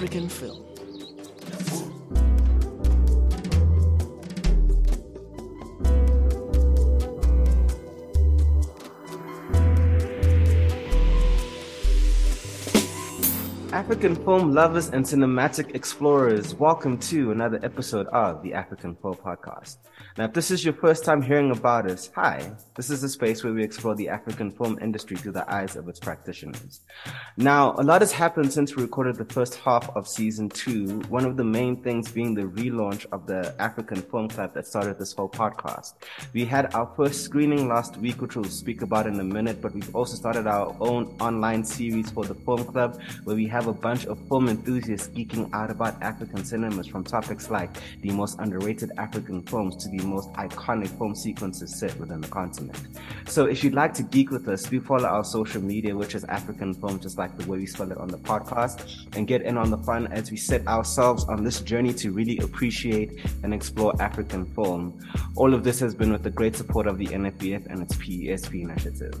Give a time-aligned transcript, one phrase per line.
[0.00, 0.69] Afriquan Film.
[14.00, 19.76] African film lovers and cinematic explorers, welcome to another episode of the Afriquan Film Podcast.
[20.16, 22.50] Now, if this is your first time hearing about us, hi.
[22.76, 25.86] This is a space where we explore the African film industry through the eyes of
[25.86, 26.80] its practitioners.
[27.36, 31.00] Now, a lot has happened since we recorded the first half of season two.
[31.10, 34.98] One of the main things being the relaunch of the Afriquan Film Club that started
[34.98, 35.94] this whole podcast.
[36.32, 39.74] We had our first screening last week, which we'll speak about in a minute, but
[39.74, 43.74] we've also started our own online series for the Film Club, where we have a
[43.74, 47.70] bunch of film enthusiasts geeking out about African cinemas from topics like
[48.02, 52.78] the most underrated African films to the most iconic film sequences set within the continent.
[53.26, 56.24] So if you'd like to geek with us, do follow our social media, which is
[56.26, 59.58] Afriquan Film, just like the way we spell it on the podcast, and get in
[59.58, 63.10] on the fun as we set ourselves on this journey to really appreciate
[63.42, 65.00] and explore African film.
[65.34, 68.62] All of this has been with the great support of the NFVF and its PESP
[68.62, 69.14] initiative.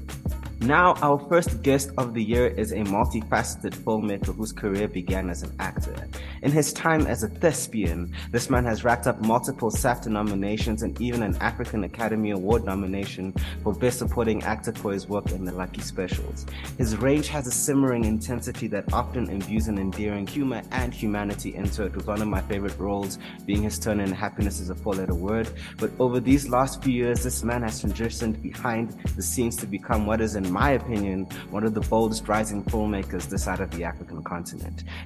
[0.62, 5.42] Now, our first guest of the year is a multifaceted filmmaker whose career began as
[5.42, 5.94] an actor.
[6.42, 11.00] In his time as a thespian, this man has racked up multiple SAFTA nominations and
[11.00, 15.52] even an African Academy Award nomination for Best Supporting Actor for his work in The
[15.52, 16.46] Lucky Specials.
[16.76, 21.84] His range has a simmering intensity that often imbues an endearing humor and humanity into
[21.84, 24.94] it, with one of my favorite roles being his turn in Happiness is a Four
[24.94, 25.48] Letter Word.
[25.78, 30.06] But over these last few years, this man has transitioned behind the scenes to become
[30.06, 33.84] what is, in my opinion, one of the boldest rising filmmakers this side of the
[33.84, 34.49] African continent.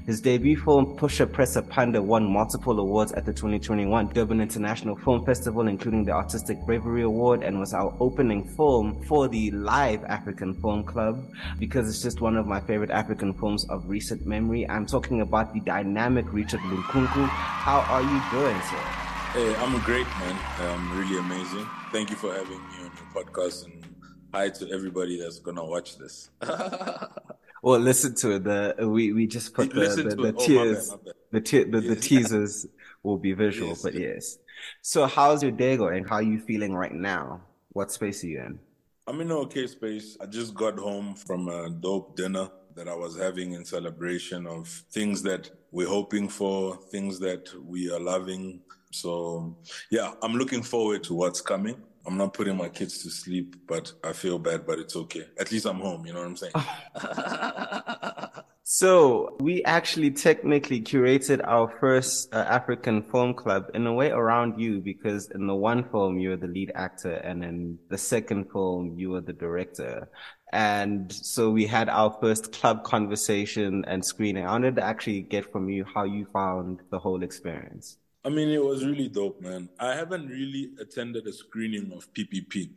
[0.06, 5.24] His debut film, Pusha Pressa Phanda, won multiple awards at the 2021 Durban International Film
[5.24, 10.60] Festival, including the Artistic Bravery Award, and was our opening film for the Live Afriquan
[10.60, 11.24] Film Club
[11.58, 14.68] because it's just one of my favorite African films of recent memory.
[14.68, 17.26] I'm talking about the dynamic Richard Lukunku.
[17.26, 19.04] How are you doing, sir?
[19.34, 20.38] Hey, I'm great, man.
[20.60, 21.66] I'm really amazing.
[21.90, 23.84] Thank you for having me on your podcast and
[24.32, 26.30] hi to everybody that's gonna watch this.
[27.64, 28.44] well, listen to it.
[28.44, 30.28] The we we just put the the, the.
[30.28, 31.14] Oh, my tears, bad, my bad.
[31.32, 32.66] the te- the, the teasers
[33.02, 34.02] will be visual, Yes, but yes.
[34.02, 34.38] yes.
[34.82, 36.04] So, how's your day going?
[36.04, 37.40] How are you feeling right now?
[37.70, 38.58] What space are you in?
[39.06, 40.16] I'm in an okay space.
[40.20, 44.68] I just got home from a dope dinner that I was having in celebration of
[44.90, 48.60] things that we're hoping for, things that we are loving.
[48.92, 49.56] So,
[49.90, 51.76] yeah, I'm looking forward to what's coming.
[52.06, 55.26] I'm not putting my kids to sleep, but I feel bad, but it's okay.
[55.38, 56.52] At least I'm home, you know what I'm saying?
[58.66, 64.58] So we actually technically curated our first uh, Afriquan film club in a way around
[64.58, 68.50] you because in the one film you were the lead actor and in the second
[68.50, 70.08] film you were the director.
[70.50, 74.46] And so we had our first club conversation and screening.
[74.46, 77.98] I wanted to actually get from you how you found the whole experience.
[78.26, 79.68] I mean, it was really dope, man.
[79.78, 82.70] I haven't really attended a screening of PPP.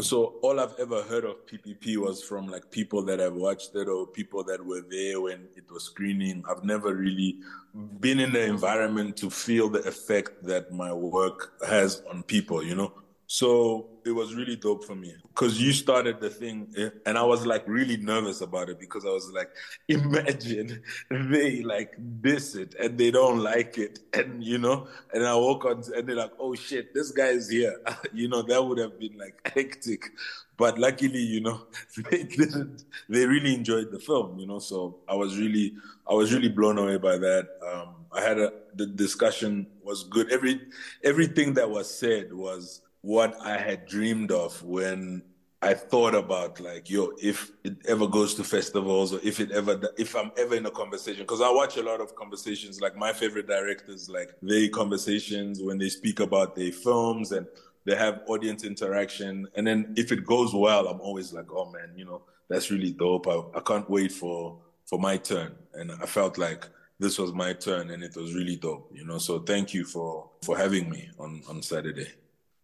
[0.00, 3.88] So all I've ever heard of PPP was from like people that have watched it
[3.88, 6.44] or people that were there when it was screening.
[6.48, 7.38] I've never really
[8.00, 12.74] been in the environment to feel the effect that my work has on people, you
[12.74, 12.92] know?
[13.34, 17.24] So it was really dope for me because you started the thing eh, and I
[17.24, 19.50] was like really nervous about it because I was like,
[19.88, 20.80] imagine
[21.10, 23.98] they like diss it and they don't like it.
[24.14, 27.50] And you know, and I woke on and they're like, oh shit, this guy is
[27.50, 27.76] here.
[28.12, 30.10] you know, that would have been like hectic.
[30.56, 31.66] But luckily, you know,
[32.08, 32.84] they didn't.
[33.08, 34.60] They really enjoyed the film, you know.
[34.60, 35.74] So I was really,
[36.08, 37.48] I was really blown away by that.
[37.68, 40.30] Um, I had a the discussion was good.
[40.30, 40.60] Every
[41.02, 45.22] everything that was said was what I had dreamed of when
[45.60, 49.78] I thought about like, yo, if it ever goes to festivals or if it ever,
[49.98, 52.80] if I'm ever in a conversation, because I watch a lot of conversations.
[52.80, 57.46] Like my favorite directors, like they conversations when they speak about their films and
[57.84, 59.48] they have audience interaction.
[59.54, 62.92] And then if it goes well, I'm always like, oh man, you know, that's really
[62.92, 63.28] dope.
[63.28, 65.54] I, I can't wait for for my turn.
[65.74, 66.66] And I felt like
[66.98, 68.90] this was my turn, and it was really dope.
[68.94, 72.08] You know, so thank you for for having me on on Saturday.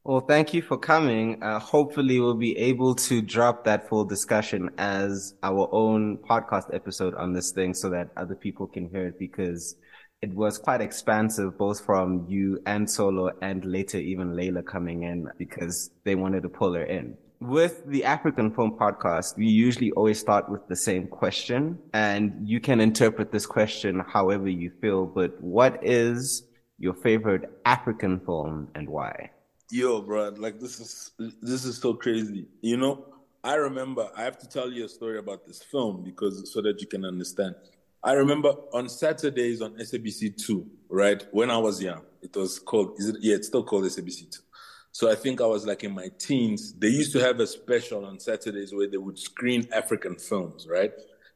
[0.02, 1.42] Well, thank you for coming.
[1.42, 7.14] Uh, hopefully, we'll be able to drop that full discussion as our own podcast episode
[7.14, 9.76] on this thing so that other people can hear it because
[10.22, 15.28] it was quite expansive, both from you and Solo and later even Layla coming in
[15.36, 17.18] because they wanted to pull her in.
[17.40, 22.58] With the Afriquan Film Podcast, we usually always start with the same question and you
[22.58, 26.42] can interpret this question however you feel, but what is
[26.78, 29.30] your favorite African film and why?
[29.72, 32.46] Yo, bro, like this is this is so crazy.
[32.60, 33.06] You know,
[33.44, 36.80] I remember I have to tell you a story about this film because so that
[36.80, 37.54] you can understand.
[38.02, 41.24] I remember on Saturdays on SABC two, right?
[41.30, 42.94] When I was young, it was called.
[42.98, 43.16] Is it?
[43.20, 44.42] Yeah, it's still called SABC two.
[44.90, 46.72] So I think I was like in my teens.
[46.72, 50.92] They used to have a special on Saturdays where they would screen African films, right?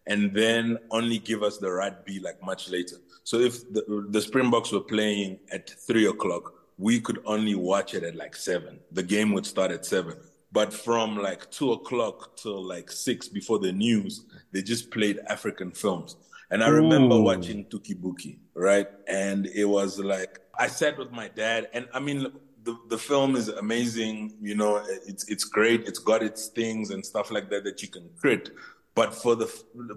[0.09, 2.97] And then only give us the right rugby like much later.
[3.23, 8.03] So if the, the Springboks were playing at three o'clock, we could only watch it
[8.03, 8.81] at like seven.
[8.93, 10.17] The game would start at seven.
[10.53, 15.73] But from like two o'clock till like six before the news, they just played African
[15.73, 16.17] films.
[16.51, 17.23] And I remember Ooh.
[17.23, 18.87] watching Touki Bouki, right?
[19.09, 22.33] And it was like I sat with my dad, and I mean,
[22.63, 24.37] the, the film is amazing.
[24.41, 25.89] You know, it's it's great.
[25.89, 28.51] It's got its things and stuff like that that you can crit.
[28.95, 29.47] But for the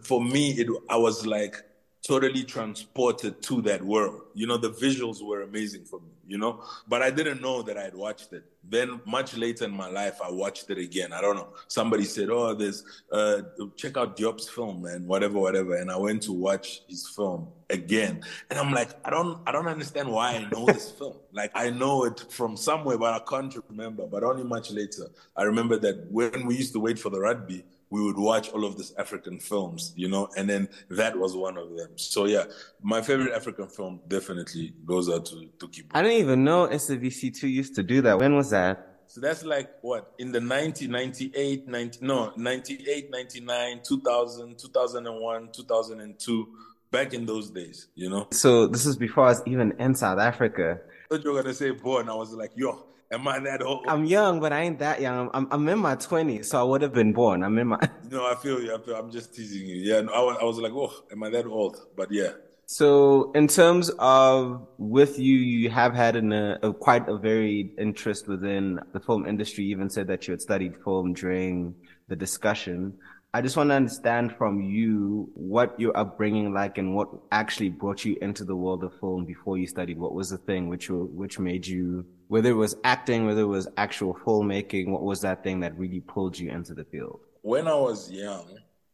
[0.02, 1.64] for me, it I was like
[2.06, 4.22] totally transported to that world.
[4.34, 7.78] You know, the visuals were amazing for me, you know, but I didn't know that
[7.78, 8.44] I had watched it.
[8.64, 11.12] Then much later in my life, I watched it again.
[11.12, 11.50] I don't know.
[11.68, 13.42] Somebody said, Oh, there's, uh,
[13.76, 15.76] check out Diop's film, man, whatever, whatever.
[15.76, 18.22] And I went to watch his film again.
[18.50, 21.16] And I'm like, I don't, I don't understand why I know this film.
[21.34, 25.08] Like I know it from somewhere, but I can't remember, but only much later.
[25.36, 28.66] I remember that when we used to wait for the rugby, we would watch all
[28.66, 31.92] of these African films, you know, and then that was one of them.
[31.96, 32.46] So yeah,
[32.82, 35.86] my favorite African film definitely goes out to Touki.
[35.92, 38.20] I didn't even know SABC2 used to do that.
[38.20, 38.96] When was that?
[39.08, 46.48] So that's like what in the 90, 98, 90, no, 98, 99, 2000, 2001, 2002,
[46.92, 48.28] back in those days, you know?
[48.32, 50.80] So this is before I was even in South Africa.
[51.08, 52.10] I thought you were to say born.
[52.10, 53.86] I was like, yo, Am I that old?
[53.88, 55.30] I'm young, but I ain't that young.
[55.34, 57.42] I'm I'm in my 20s, so I would have been born.
[57.42, 57.80] I'm in my.
[58.12, 58.76] no, I feel you.
[58.76, 59.78] I feel, I'm just teasing you.
[59.78, 61.78] Yeah, no, I, was, I was like, oh, am I that old?
[61.96, 62.32] But yeah.
[62.66, 67.80] So, in terms of with you, you have had an, a, a quite a varied
[67.80, 69.64] interest within the film industry.
[69.64, 71.76] You even said that you had studied film during
[72.10, 72.98] the discussion.
[73.34, 78.06] I just want to understand from you what your upbringing like and what actually brought
[78.06, 80.00] you into the world of film before you studied.
[80.00, 83.68] What was the thing which which made you whether it was acting, whether it was
[83.78, 87.22] actual filmmaking, what was that thing that really pulled you into the field?
[87.42, 88.48] When I was young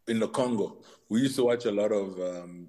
[0.08, 0.78] in the Congo,
[1.10, 2.68] we used to watch a lot of um,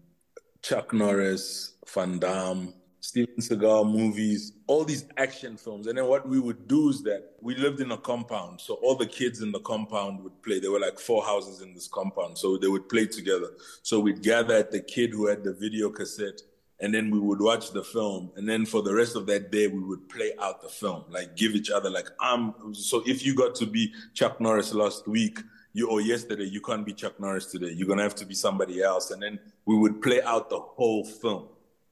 [0.63, 2.73] Chuck Norris, Van Damme,
[3.05, 5.89] Steven Seagal movies, all these action films.
[5.89, 8.63] And then what we would do is that we lived in a compound.
[8.63, 10.59] So all the kids in the compound would play.
[10.59, 12.39] There were like four houses in this compound.
[12.39, 13.51] So they would play together.
[13.83, 16.41] So we'd gather at the kid who had the video cassette
[16.81, 19.67] and then we would watch the film and then for the rest of that day
[19.67, 23.33] we would play out the film like give each other like i'm so if you
[23.33, 25.39] got to be chuck norris last week
[25.73, 28.83] you or yesterday you can't be chuck norris today you're gonna have to be somebody
[28.83, 31.47] else and then we would play out the whole film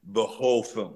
[0.09, 0.95] the whole film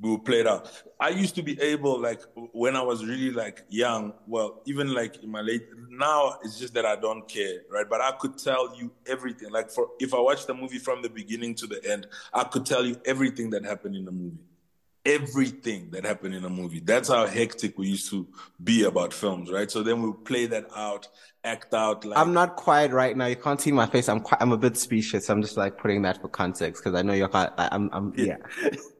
[0.00, 0.70] we would play it out.
[0.98, 5.22] I used to be able, like, when I was really like young, well, even like
[5.22, 7.86] in my late, now it's just that I don't care, right?
[7.88, 9.50] But I could tell you everything.
[9.50, 12.64] Like, for if I watched the movie from the beginning to the end, I could
[12.64, 14.38] tell you everything that happened in the movie.
[15.04, 16.80] Everything that happened in the movie.
[16.80, 18.26] That's how hectic we used to
[18.62, 19.70] be about films, right?
[19.70, 21.08] So then we play that out,
[21.42, 22.04] act out.
[22.04, 23.26] Like, I'm not quiet right now.
[23.26, 24.10] You can't see my face.
[24.10, 25.30] I'm quite, I'm a bit speechless.
[25.30, 27.30] I'm just like putting that for context because I know you're.
[27.32, 27.88] I'm.
[27.92, 28.12] I'm.
[28.16, 28.36] Yeah.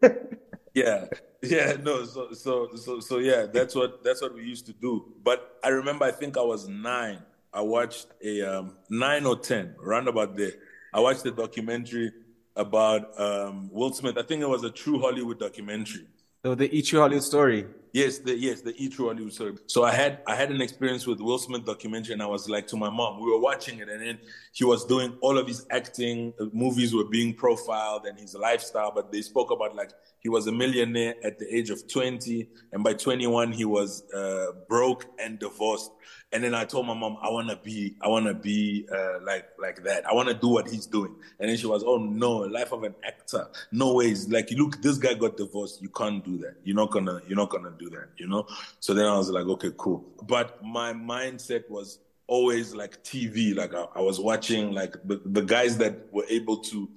[0.03, 0.09] yeah.
[0.75, 1.07] yeah.
[1.43, 5.13] Yeah no so so so so yeah that's what that's what we used to do.
[5.23, 7.23] But i remember i think i was nine.
[7.53, 10.53] I watched a um, nine or ten around about there.
[10.95, 12.13] I watched a documentary
[12.55, 14.17] about um, will smith.
[14.19, 16.07] I think it was a true hollywood documentary.
[16.45, 17.67] So the E True Hollywood story.
[17.93, 19.57] Yes, the yes, the E True Hollywood story.
[19.67, 22.67] So I had I had an experience with Will Smith documentary, and I was like
[22.69, 24.19] to my mom, we were watching it, and then
[24.53, 26.33] he was doing all of his acting.
[26.55, 30.53] Movies were being profiled and his lifestyle, but they spoke about like he was a
[30.53, 35.39] millionaire at the age of twenty, and by twenty one he was uh, broke and
[35.39, 35.91] divorced.
[36.33, 39.19] And then I told my mom, I want to be, I want to be uh,
[39.25, 40.07] like like that.
[40.07, 41.17] I want to do what he's doing.
[41.41, 44.29] And then she was, oh no, life of an actor, no ways.
[44.29, 45.83] Like, look, this guy got divorced.
[45.83, 46.55] You can't do that.
[46.63, 48.11] You're not gonna, you're not gonna do that.
[48.17, 48.47] You know.
[48.79, 50.05] So then I was like, okay, cool.
[50.23, 51.99] But my mindset was
[52.31, 53.57] always like TV.
[53.57, 56.89] Like I, I was watching like the, the guys that were able to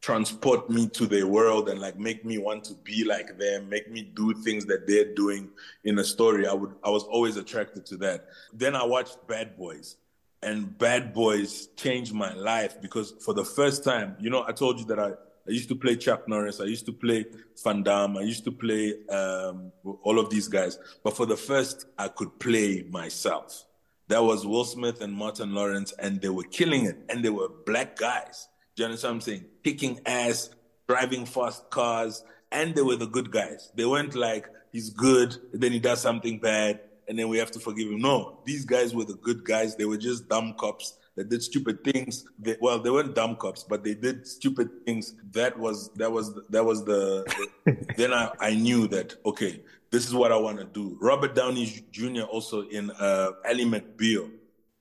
[0.00, 3.90] transport me to their world and like make me want to be like them, make
[3.90, 5.50] me do things that they're doing
[5.84, 6.46] in a story.
[6.46, 8.26] I would I was always attracted to that.
[8.52, 9.96] Then I watched Bad Boys.
[10.42, 14.78] And Bad Boys changed my life because for the first time, you know, I told
[14.78, 17.26] you that I, I used to play Chuck Norris, I used to play
[17.62, 19.70] Van Damme, I used to play um,
[20.02, 20.78] all of these guys.
[21.04, 23.66] But for the first, I could play myself.
[24.08, 26.96] That was Will Smith and Martin Lawrence, and they were killing it.
[27.10, 28.48] And they were black guys
[28.80, 29.44] you understand what I'm saying?
[29.64, 30.50] Kicking ass,
[30.88, 33.70] driving fast cars, and they were the good guys.
[33.74, 37.60] They weren't like, he's good, then he does something bad, and then we have to
[37.60, 38.00] forgive him.
[38.00, 39.76] No, these guys were the good guys.
[39.76, 42.24] They were just dumb cops that did stupid things.
[42.38, 45.14] They, well, they weren't dumb cops, but they did stupid things.
[45.32, 47.24] That was that was that was the.
[47.96, 49.60] then I, I knew that okay,
[49.90, 50.96] this is what I want to do.
[51.00, 52.22] Robert Downey Jr.
[52.22, 54.30] also in uh, Ally McBeal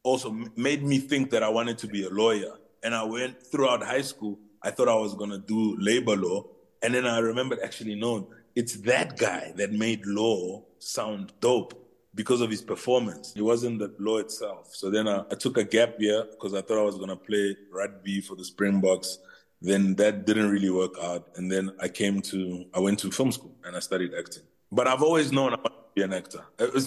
[0.04, 2.54] also made me think that I wanted to be a lawyer.
[2.84, 4.40] And I went throughout high school.
[4.62, 6.46] I thought I was gonna do labor law,
[6.82, 11.74] and then I remembered actually, no, it's that guy that made law sound dope
[12.16, 13.34] because of his performance.
[13.36, 14.76] It wasn't the law itself.
[14.76, 17.16] So then I, I took a gap year because I thought I was going to
[17.16, 19.20] play rugby for the Springboks.
[19.62, 21.30] Then that didn't really work out.
[21.36, 24.44] And then I came to, I went to film school and I studied acting.
[24.72, 26.44] But I've always known I want to be an actor.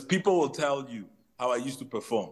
[0.08, 1.06] People will tell you
[1.38, 2.30] how I used to perform.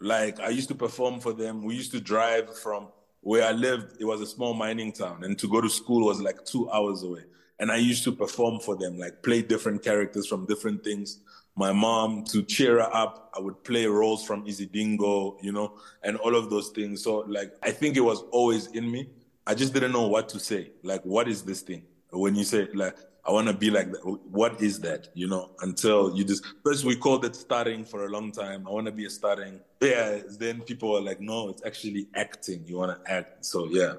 [0.00, 1.62] Like I used to perform for them.
[1.62, 2.88] We used to drive from
[3.24, 3.96] where I lived.
[3.98, 5.24] It was a small mining town.
[5.24, 7.24] And to go to school was like two hours away
[7.58, 11.20] and I used to perform for them, like play different characters from different things.
[11.56, 16.16] My mom to cheer her up, I would play roles from Isidingo, you know, and
[16.18, 17.02] all of those things.
[17.02, 19.08] So like I think it was always in me.
[19.46, 20.72] I just didn't know what to say.
[20.82, 21.84] Like, what is this thing?
[22.10, 25.08] When you say like I want to be like that, what is that?
[25.14, 28.66] You know, until you just first we called it starting for a long time.
[28.66, 29.60] I want to be a starting.
[29.80, 32.64] Yeah, then people are like, no, it's actually acting.
[32.66, 33.44] You want to act.
[33.44, 33.94] So yeah,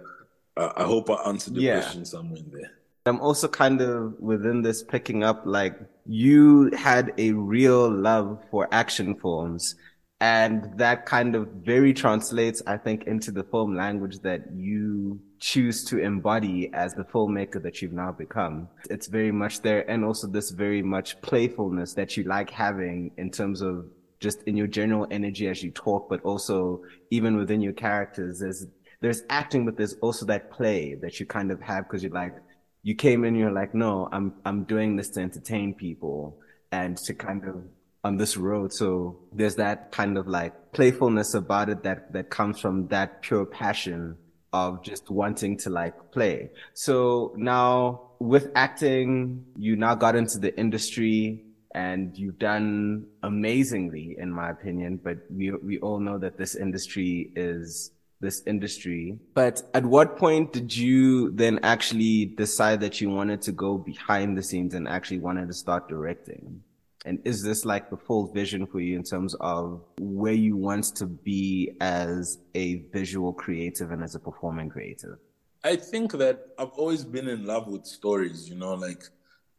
[0.57, 1.81] uh, I hope I answered the yeah.
[1.81, 2.71] question somewhere in there.
[3.07, 8.67] I'm also kind of within this picking up like you had a real love for
[8.71, 9.75] action films
[10.21, 15.83] and that kind of very translates, I think, into the film language that you choose
[15.83, 18.67] to embody as the filmmaker that you've now become.
[18.89, 19.87] It's very much there.
[19.87, 23.85] And also this very much playfulness that you like having in terms of
[24.19, 28.65] just in your general energy as you talk, but also even within your characters, there's,
[29.01, 32.33] there's acting, but there's also that play that you kind of have because you're like,
[32.81, 36.39] you came in, you're like, no, I'm, I'm doing this to entertain people
[36.71, 37.61] and to kind of
[38.03, 38.73] on this road.
[38.73, 43.45] So there's that kind of like playfulness about it that, that comes from that pure
[43.45, 44.17] passion
[44.55, 46.49] of just wanting to like play.
[46.73, 51.43] So now with acting, you now got into the industry
[51.73, 57.31] and you've done amazingly in my opinion, but we, we all know that this industry
[57.35, 59.19] is this industry.
[59.33, 64.37] But at what point did you then actually decide that you wanted to go behind
[64.37, 66.63] the scenes and actually wanted to start directing?
[67.05, 70.95] And is this like the full vision for you in terms of where you want
[70.95, 75.17] to be as a visual creative and as a performing creative?
[75.63, 79.03] I think that I've always been in love with stories, you know, like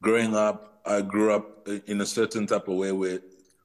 [0.03, 3.21] growing up, I grew up in a certain type of way where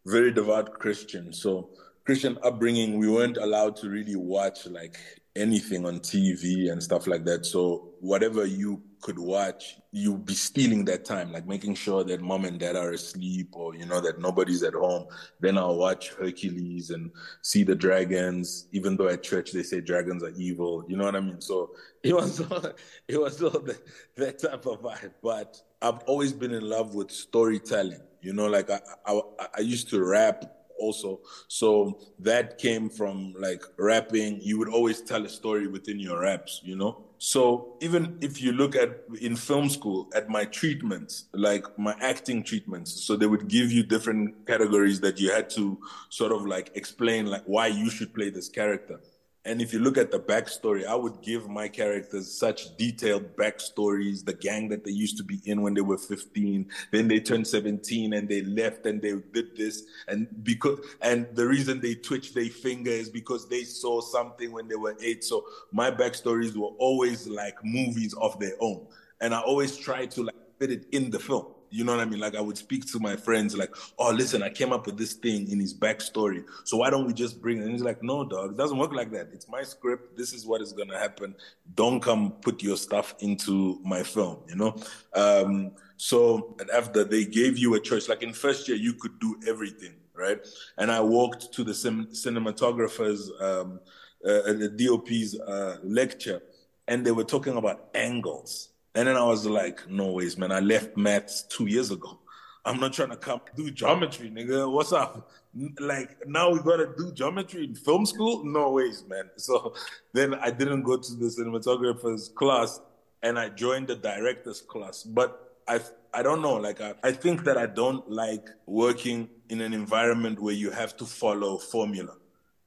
[0.05, 1.33] very devout Christian.
[1.33, 1.69] So
[2.05, 4.97] Christian upbringing, we weren't allowed to really watch like
[5.35, 7.45] anything on TV and stuff like that.
[7.45, 12.45] So whatever you could watch, you'd be stealing that time, like making sure that mom
[12.45, 15.07] and dad are asleep or, you know, that nobody's at home.
[15.39, 20.23] Then I'll watch Hercules and see the dragons, even though at church they say dragons
[20.23, 20.85] are evil.
[20.87, 21.41] You know what I mean?
[21.41, 21.71] So
[22.03, 22.65] it was, all,
[23.07, 23.81] it was all that,
[24.15, 25.13] that type of vibe.
[25.21, 28.01] But I've always been in love with storytelling.
[28.21, 29.21] You know, like I, I,
[29.57, 30.45] I used to rap
[30.81, 31.21] also.
[31.47, 34.41] So that came from like rapping.
[34.41, 37.05] You would always tell a story within your raps, you know?
[37.23, 42.43] So even if you look at in film school at my treatments, like my acting
[42.43, 45.77] treatments, so they would give you different categories that you had to
[46.09, 48.99] sort of like explain like why you should play this character.
[49.43, 54.23] And if you look at the backstory, I would give my characters such detailed backstories,
[54.23, 57.47] the gang that they used to be in when they were 15, then they turned
[57.47, 59.83] 17 and they left and they did this.
[60.07, 64.67] And because, and the reason they twitched their finger is because they saw something when
[64.67, 65.23] they were eight.
[65.23, 68.85] So my backstories were always like movies of their own.
[69.21, 71.47] And I always try to like fit it in the film.
[71.71, 72.19] You know what I mean?
[72.19, 75.13] Like I would speak to my friends, like, "Oh, listen, I came up with this
[75.13, 76.43] thing in his backstory.
[76.65, 78.93] So why don't we just bring it?" And he's like, "No, dog, it doesn't work
[78.93, 79.29] like that.
[79.33, 80.17] It's my script.
[80.17, 81.33] This is what is gonna happen.
[81.75, 84.75] Don't come put your stuff into my film." You know.
[85.15, 89.19] Um, so and after they gave you a choice, like in first year, you could
[89.19, 90.45] do everything, right?
[90.77, 93.79] And I walked to the cinematographer's, um,
[94.25, 96.41] uh, the DOP's uh, lecture,
[96.87, 100.51] and they were talking about angles and then I was like, no ways, man.
[100.51, 102.19] I left maths two years ago.
[102.63, 104.71] I'm not trying to come do geometry, nigga.
[104.71, 105.31] What's up?
[105.79, 108.43] Like now we gotta do geometry in film school?
[108.45, 109.29] No ways, man.
[109.37, 109.73] So
[110.13, 112.79] then I didn't go to the cinematographer's class
[113.23, 115.03] and I joined the director's class.
[115.03, 115.79] But I
[116.13, 116.55] I don't know.
[116.55, 120.95] Like I, I think that I don't like working in an environment where you have
[120.97, 122.15] to follow formula.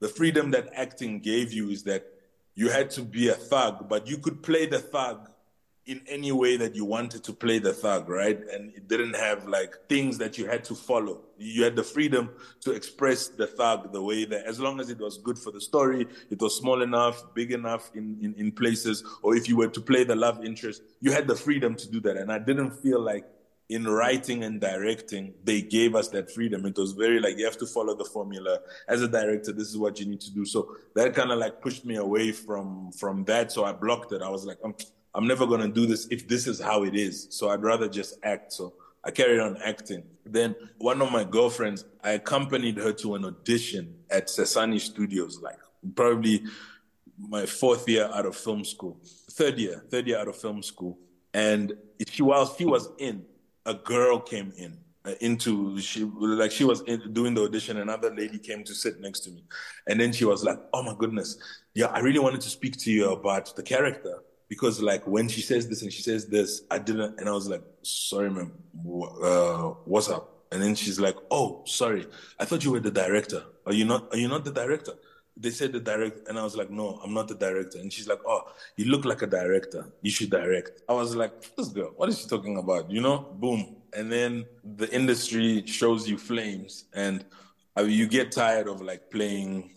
[0.00, 2.04] The freedom that acting gave you is that
[2.54, 5.30] you had to be a thug, but you could play the thug
[5.86, 8.40] in any way that you wanted to play the thug, right?
[8.50, 11.20] And it didn't have like things that you had to follow.
[11.36, 14.98] You had the freedom to express the thug the way that, as long as it
[14.98, 19.04] was good for the story, it was small enough, big enough in, in, in places,
[19.22, 22.00] or if you were to play the love interest, you had the freedom to do
[22.00, 22.16] that.
[22.16, 23.26] And I didn't feel like
[23.68, 26.64] in writing and directing, they gave us that freedom.
[26.64, 28.58] It was very like you have to follow the formula.
[28.88, 30.44] As a director, this is what you need to do.
[30.46, 33.52] So that kind of like pushed me away from from that.
[33.52, 34.20] So I blocked it.
[34.22, 34.74] I was like, I'm,
[35.14, 37.28] I'm never gonna do this if this is how it is.
[37.30, 38.52] So I'd rather just act.
[38.52, 40.02] So I carried on acting.
[40.25, 45.59] Then one of my girlfriends, I accompanied her to an audition at Sasani Studios, like
[45.94, 46.44] probably
[47.18, 48.99] my fourth year out of film school,
[49.30, 50.99] third year, third year out of film school.
[51.33, 51.75] And
[52.09, 53.25] she, while she was in,
[53.66, 58.14] a girl came in uh, into she like she was in, doing the audition another
[58.14, 59.42] lady came to sit next to me
[59.87, 61.37] and then she was like oh my goodness
[61.75, 64.23] yeah i really wanted to speak to you about the character
[64.54, 67.49] because like when she says this and she says this i didn't and i was
[67.49, 68.52] like sorry ma'am
[69.28, 70.25] uh, what's up?
[70.52, 72.06] And then she's like oh sorry
[72.38, 73.42] i thought you were the director.
[73.66, 74.94] Are you not are you not the director?
[75.37, 77.78] They said the director and i was like no i'm not the director.
[77.78, 78.42] And she's like oh
[78.76, 79.82] you look like a director.
[80.02, 80.82] You should direct.
[80.88, 82.90] I was like this girl what is she talking about?
[82.90, 83.61] You know boom.
[83.96, 84.44] And then
[84.78, 87.25] the industry shows you flames and
[87.76, 89.70] uh, you get tired of like playing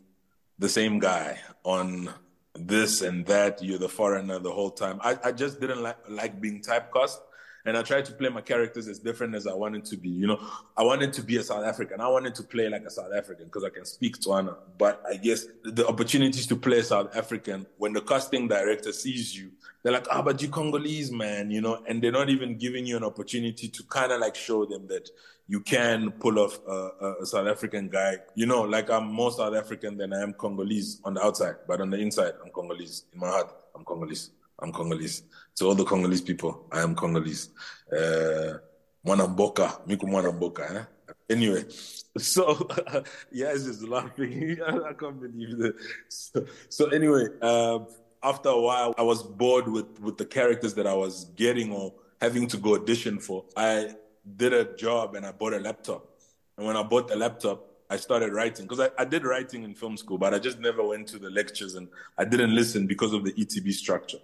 [0.59, 2.09] the same guy on
[2.59, 4.99] this and that you're the foreigner the whole time.
[5.03, 7.17] I, I just didn't like, like being typecast
[7.67, 10.07] and I tried to play my characters as different as I wanted to be.
[10.07, 10.39] You know,
[10.77, 11.99] I wanted to be a South African.
[11.99, 14.55] I wanted to play like a South African because I can speak Tswana.
[14.77, 19.51] But I guess the opportunities to play South African, when the casting director sees you,
[19.83, 22.85] they're like, ah, oh, but you Congolese, man, you know, and they're not even giving
[22.85, 25.09] you an opportunity to kind of like show them that
[25.49, 28.15] you can pull off a, a, South African guy.
[28.35, 31.81] You know, like I'm more South African than I am Congolese on the outside, but
[31.81, 33.03] on the inside, I'm Congolese.
[33.13, 34.31] In my heart, I'm Congolese.
[34.59, 35.23] I'm Congolese.
[35.55, 37.49] To all the Congolese people, I am Congolese.
[37.91, 38.57] Uh,
[39.05, 40.75] Mwanamboka, Miku Mwanamboka.
[40.75, 40.83] Eh?
[41.29, 41.65] Anyway,
[42.17, 42.67] so
[43.31, 44.57] yeah, it's just laughing.
[44.67, 45.75] I can't believe that.
[46.07, 47.79] So, so anyway, uh,
[48.23, 51.93] after a while, I was bored with with the characters that I was getting or
[52.19, 53.45] having to go audition for.
[53.55, 53.95] I
[54.35, 56.05] did a job and I bought a laptop.
[56.57, 59.75] And when I bought the laptop, I started writing because I, I did writing in
[59.75, 63.13] film school, but I just never went to the lectures and I didn't listen because
[63.13, 64.17] of the ETB structure.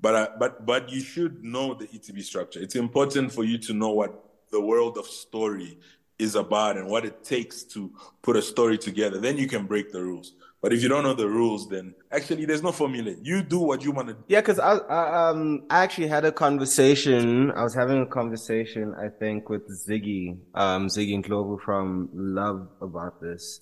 [0.00, 2.60] But uh, but but you should know the ETB structure.
[2.60, 5.78] It's important for you to know what the world of story
[6.18, 7.90] is about and what it takes to
[8.22, 9.18] put a story together.
[9.18, 10.34] Then you can break the rules.
[10.60, 13.14] But if you don't know the rules, then actually there's no formula.
[13.22, 14.24] You do what you want to do.
[14.26, 17.52] Yeah, because I, I, um I actually had a conversation.
[17.52, 23.20] I was having a conversation, I think, with Ziggy, um Ziggy Ndlovu from Love about
[23.20, 23.60] this.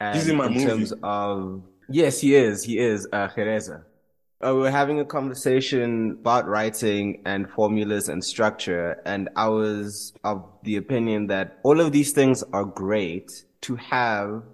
[0.00, 0.66] And He's in my in movie.
[0.66, 2.62] terms of yes, he is.
[2.62, 3.82] He is uh, Gereza.
[4.40, 10.12] Uh, we were having a conversation about writing and formulas and structure, and I was
[10.22, 14.44] of the opinion that all of these things are great to have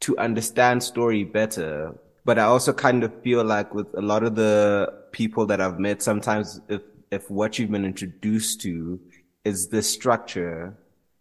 [0.00, 1.98] to understand story better.
[2.26, 5.78] But I also kind of feel like with a lot of the people that I've
[5.78, 9.00] met, sometimes if, if what you've been introduced to
[9.46, 10.76] is this structure,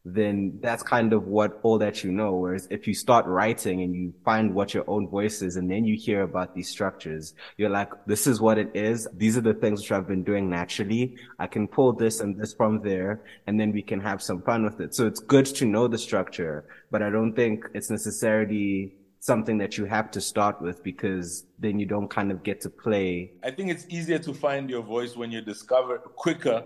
[0.06, 2.36] then that's kind of what all that you know.
[2.36, 5.84] Whereas if you start writing and you find what your own voice is and then
[5.84, 9.08] you hear about these structures, you're like, this is what it is.
[9.14, 11.18] These are the things which I've been doing naturally.
[11.38, 14.64] I can pull this and this from there and then we can have some fun
[14.64, 14.96] with it.
[14.96, 19.78] So it's good to know the structure, but I don't think it's necessarily something that
[19.78, 23.34] you have to start with because then you don't kind of get to play.
[23.44, 26.64] I think it's easier to find your voice when you discover quicker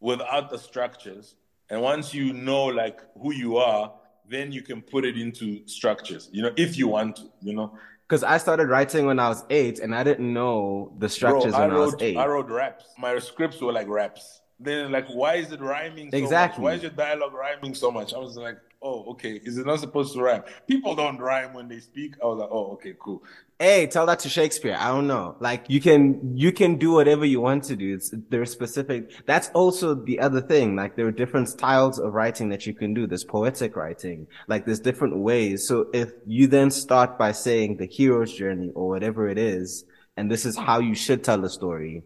[0.00, 1.36] without the structures
[1.70, 3.92] and once you know like who you are,
[4.28, 7.76] then you can put it into structures, you know, if you want to, you know.
[8.08, 11.60] Because I started writing when I was eight and I didn't know the structures Bro,
[11.60, 12.16] I when wrote, I was eight.
[12.16, 12.86] I wrote raps.
[12.98, 14.40] My scripts were like raps.
[14.58, 16.62] Then like, why is it rhyming so exactly.
[16.62, 16.70] much?
[16.70, 18.12] Why is your dialogue rhyming so much?
[18.12, 19.40] I was like, oh, okay.
[19.44, 20.42] Is it not supposed to rhyme?
[20.66, 22.14] People don't rhyme when they speak.
[22.22, 23.22] I was like, oh, okay, cool
[23.60, 24.74] hey, tell that to Shakespeare.
[24.78, 25.36] I don't know.
[25.38, 27.94] Like you can, you can do whatever you want to do.
[27.94, 30.76] It's, there's specific, that's also the other thing.
[30.76, 33.06] Like there are different styles of writing that you can do.
[33.06, 34.26] There's poetic writing.
[34.48, 35.68] Like there's different ways.
[35.68, 39.84] So if you then start by saying the hero's journey or whatever it is,
[40.16, 42.02] and this is how you should tell the story,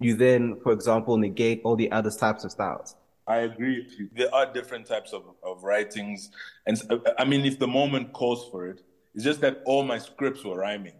[0.00, 2.96] you then, for example, negate all the other types of styles.
[3.26, 4.08] I agree with you.
[4.16, 6.30] There are different types of, of writings.
[6.66, 6.80] And
[7.18, 8.80] I mean, if the moment calls for it,
[9.14, 10.94] it's just that all my scripts were rhyming.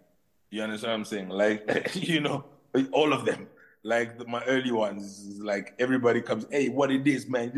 [0.51, 1.29] You understand what I'm saying?
[1.29, 2.45] Like, you know,
[2.93, 3.49] all of them.
[3.87, 7.53] Like the, my early ones, like everybody comes, hey, what it is, man?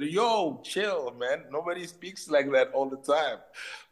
[0.00, 1.44] Yo, chill, man.
[1.50, 3.38] Nobody speaks like that all the time.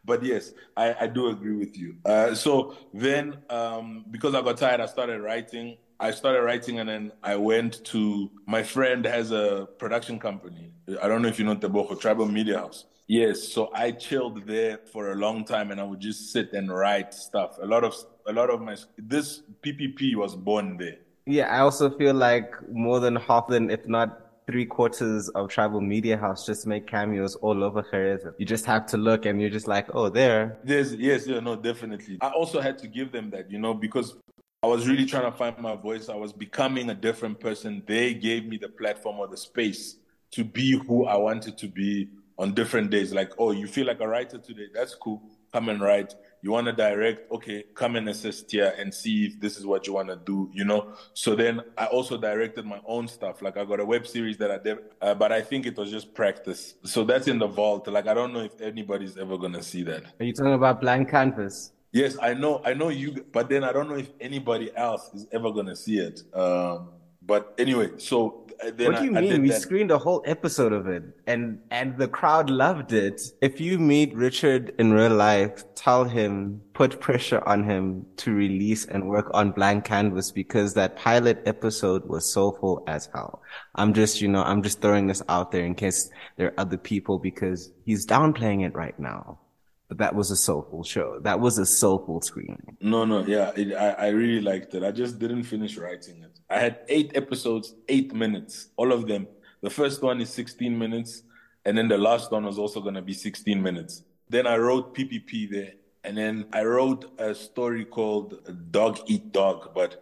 [0.03, 1.97] But yes, I, I do agree with you.
[2.03, 6.89] Uh, so then, um, because I got tired, I started writing I started writing and
[6.89, 10.71] then I went to my friend has a production company.
[11.01, 12.85] I don't know if you know Tebogo, Tribal Media House.
[13.07, 16.69] Yes, so I chilled there for a long time and I would just sit and
[16.69, 17.57] write stuff.
[17.61, 17.95] A lot of
[18.27, 20.97] a lot of my this PPP was born there.
[21.27, 25.81] Yeah, I also feel like more than half, than if not three quarters of Tribal
[25.81, 28.33] Media House just make cameos all over Gereza.
[28.37, 30.59] You just have to look and you're just like, oh, there.
[30.63, 32.19] There's, yes, yeah, no, definitely.
[32.21, 34.17] I also had to give them that, you know, because
[34.61, 36.09] I was really trying to find my voice.
[36.09, 37.83] I was becoming a different person.
[37.87, 39.97] They gave me the platform or the space
[40.31, 43.13] to be who I wanted to be on different days.
[43.13, 44.67] Like, oh, you feel like a writer today?
[44.73, 45.21] That's cool.
[45.53, 46.13] Come and write.
[46.41, 47.31] You want to direct?
[47.31, 50.51] Okay come and assist here and see if this is what you want to do
[50.53, 50.93] you know?
[51.13, 53.41] So then i also directed my own stuff.
[53.41, 55.89] Like i got a web series that i did uh, but i think it was
[55.89, 56.75] just practice.
[56.83, 57.87] So that's in the vault.
[57.87, 60.03] Like i don't know if anybody's ever gonna see that.
[60.19, 61.71] Are you talking about blank canvas?
[61.93, 65.25] Yes i know i know you but then i don't know if anybody else is
[65.31, 66.21] ever gonna see it.
[66.31, 66.89] Um,
[67.23, 69.33] but anyway so what do you I, mean?
[69.33, 69.61] I we that.
[69.61, 73.21] screened a whole episode of it, and and the crowd loved it.
[73.41, 78.85] If you meet Richard in real life, tell him put pressure on him to release
[78.85, 83.41] and work on blank canvas because that pilot episode was soulful as hell.
[83.75, 86.77] I'm just, you know, I'm just throwing this out there in case there are other
[86.77, 89.39] people because he's downplaying it right now.
[89.87, 91.19] But that was a soulful show.
[91.21, 92.77] That was a soulful screening.
[92.81, 94.83] No, no, yeah, it, I, I really liked it.
[94.83, 96.39] I just didn't finish writing it.
[96.49, 99.27] I had eight episodes, eight minutes, all of them.
[99.61, 101.23] The first one is 16 minutes,
[101.65, 104.03] and then the last one was also going to be 16 minutes.
[104.27, 109.73] Then I wrote PPP there, and then I wrote a story called Dog Eat Dog,
[109.75, 110.01] but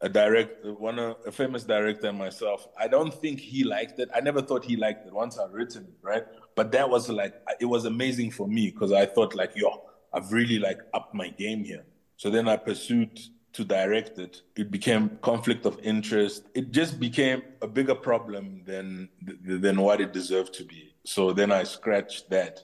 [0.00, 4.20] a direct one of a famous director myself i don't think he liked it i
[4.20, 6.24] never thought he liked it once i'd written it right
[6.58, 9.70] but that was like it was amazing for me because i thought like yo
[10.12, 11.84] i've really like upped my game here
[12.16, 13.14] so then i pursued
[13.52, 19.08] to direct it it became conflict of interest it just became a bigger problem than
[19.64, 22.54] than what it deserved to be so then i scratched that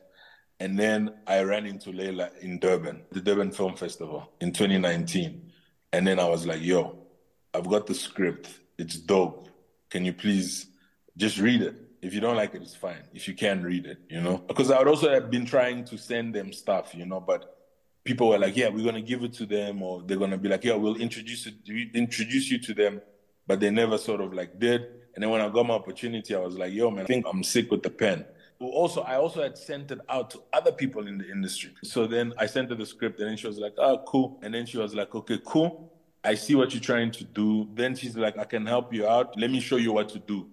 [0.58, 5.52] and then i ran into Layla in durban the durban film festival in 2019
[5.92, 7.04] and then i was like yo
[7.54, 8.48] I've got the script.
[8.76, 9.48] It's dope.
[9.88, 10.66] Can you please
[11.16, 11.76] just read it?
[12.04, 13.02] If you don't like it, it's fine.
[13.14, 15.96] If you can read it, you know, because I would also have been trying to
[15.96, 17.56] send them stuff, you know, but
[18.04, 20.64] people were like, "Yeah, we're gonna give it to them," or they're gonna be like,
[20.64, 21.54] "Yeah, we'll introduce it,
[21.94, 23.00] introduce you to them,"
[23.46, 24.82] but they never sort of like did.
[25.14, 27.42] And then when I got my opportunity, I was like, "Yo, man, I think I'm
[27.42, 28.26] sick with the pen."
[28.60, 31.72] Also, I also had sent it out to other people in the industry.
[31.82, 34.54] So then I sent her the script, and then she was like, "Oh, cool." And
[34.54, 35.90] then she was like, "Okay, cool."
[36.24, 37.68] I see what you're trying to do.
[37.74, 39.38] Then she's like, I can help you out.
[39.38, 40.48] Let me show you what to do.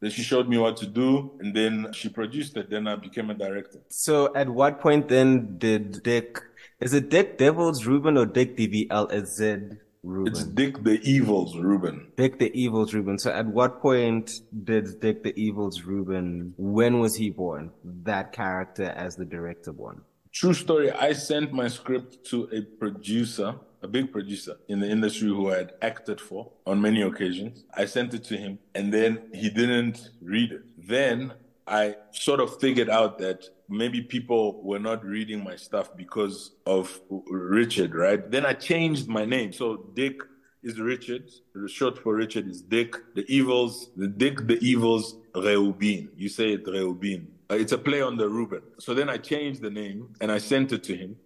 [0.00, 2.70] Then she showed me what to do and then she produced it.
[2.70, 3.80] Then I became a director.
[3.88, 6.38] So at what point then did Dick,
[6.80, 10.32] is it Dick Devils Ruben or Dick DVLZ Ruben?
[10.32, 12.12] It's Dick the Evils Ruben.
[12.16, 13.18] Dick the Evils Ruben.
[13.18, 17.70] So at what point did Dick the Evils Ruben, when was he born?
[17.82, 20.02] That character as the director born?
[20.32, 20.92] True story.
[20.92, 25.58] I sent my script to a producer a big producer in the industry who I
[25.58, 27.64] had acted for on many occasions.
[27.74, 30.62] I sent it to him and then he didn't read it.
[30.78, 31.32] Then
[31.66, 37.00] I sort of figured out that maybe people were not reading my stuff because of
[37.10, 38.30] Richard, right?
[38.30, 39.52] Then I changed my name.
[39.52, 40.20] So Dick
[40.62, 41.30] is Richard.
[41.54, 42.96] The short for Richard is Dick.
[43.14, 46.10] The evils, the Dick, the evils, Reubin.
[46.16, 47.28] You say it Reubin.
[47.50, 48.62] Uh, it's a play on the Reuben.
[48.78, 51.16] So then I changed the name and I sent it to him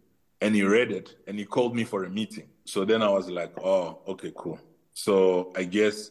[0.41, 2.49] and he read it and he called me for a meeting.
[2.65, 4.59] So then I was like, oh, okay, cool.
[4.95, 6.11] So I guess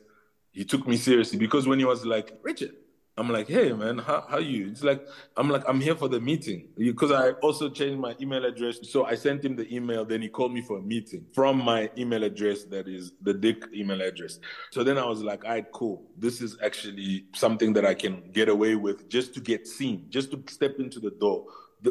[0.52, 2.74] he took me seriously because when he was like, Richard,
[3.20, 4.70] I'm like, hey man, how how you?
[4.70, 8.46] It's like I'm like I'm here for the meeting because I also changed my email
[8.46, 8.80] address.
[8.90, 10.06] So I sent him the email.
[10.06, 13.66] Then he called me for a meeting from my email address that is the Dick
[13.76, 14.40] email address.
[14.72, 16.04] So then I was like, all right, cool.
[16.18, 20.32] This is actually something that I can get away with just to get seen, just
[20.32, 21.46] to step into the door.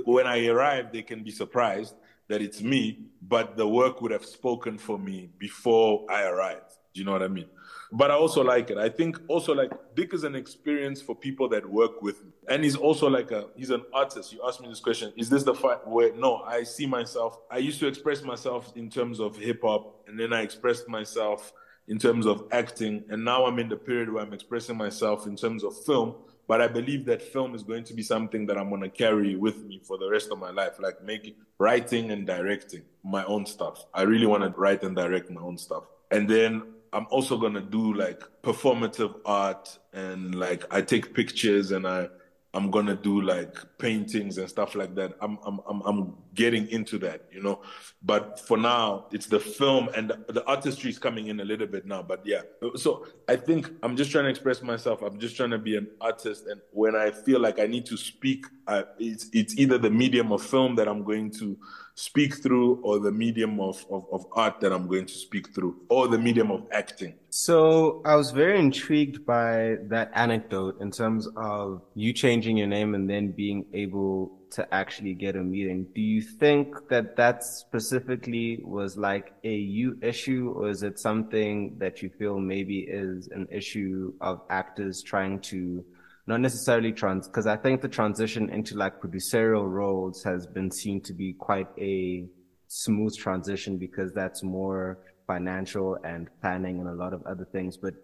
[0.07, 1.94] When I arrive, they can be surprised
[2.28, 6.76] that it's me, but the work would have spoken for me before I arrived.
[6.94, 7.46] Do you know what I mean?
[7.90, 8.76] But I also like it.
[8.76, 12.32] I think also like Dick is an experience for people that work with me.
[12.48, 14.32] And he's also like a he's an artist.
[14.32, 15.12] You asked me this question.
[15.16, 17.38] Is this the fight where no, I see myself.
[17.50, 21.52] I used to express myself in terms of hip hop, and then I expressed myself
[21.88, 23.04] in terms of acting.
[23.08, 26.14] And now I'm in the period where I'm expressing myself in terms of film.
[26.48, 29.37] But I believe that film is going to be something that I'm going to carry
[29.37, 33.44] with me for the rest of my life, like making, writing and directing my own
[33.44, 33.84] stuff.
[33.92, 35.84] I really want to write and direct my own stuff.
[36.11, 36.62] And then
[36.94, 42.08] I'm also going to do like performative art and like I take pictures and I,
[42.54, 45.12] I'm gonna do like paintings and stuff like that.
[45.20, 47.61] I'm I'm I'm, I'm getting into that, you know.
[48.01, 51.66] But for now, it's the film and the, the artistry is coming in a little
[51.66, 52.01] bit now.
[52.01, 52.42] But yeah,
[52.77, 55.03] so I think I'm just trying to express myself.
[55.03, 57.96] I'm just trying to be an artist, and when I feel like I need to
[57.96, 61.59] speak, I, it's it's either the medium of film that I'm going to
[61.98, 65.74] speak through or the medium of, of, of, art that I'm going to speak through
[65.88, 67.14] or the medium of acting.
[67.31, 72.94] So I was very intrigued by that anecdote in terms of you changing your name
[72.94, 75.87] and then being able to actually get a meeting.
[75.94, 81.76] Do you think that that specifically was like a you issue or is it something
[81.78, 85.84] that you feel maybe is an issue of actors trying to
[86.26, 91.00] not necessarily trans, because I think the transition into like producerial roles has been seen
[91.02, 92.26] to be quite a
[92.66, 97.78] smooth transition because that's more financial and planning and a lot of other things.
[97.78, 97.94] But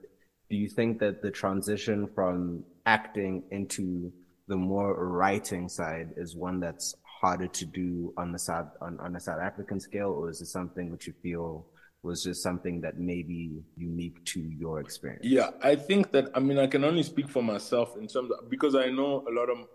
[0.48, 4.10] do you think that the transition from acting into
[4.48, 9.16] the more writing side is one that's harder to do on the South on, on
[9.16, 11.66] a South African scale, or is it something which you feel
[12.02, 15.24] was just something that may be unique to your experience?
[15.24, 18.50] Yeah, I think that, I mean, I can only speak for myself in terms of,
[18.50, 19.66] because I know a lot of,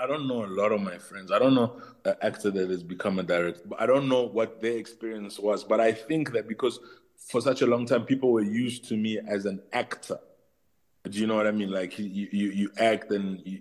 [0.00, 1.30] I don't know a lot of my friends.
[1.30, 4.78] I don't know an actor that has become a director, I don't know what their
[4.78, 5.62] experience was.
[5.62, 6.80] But I think that because
[7.28, 10.18] for such a long time, people were used to me as an actor.
[11.08, 11.70] Do you know what I mean?
[11.70, 13.60] Like you, you, you act, and you,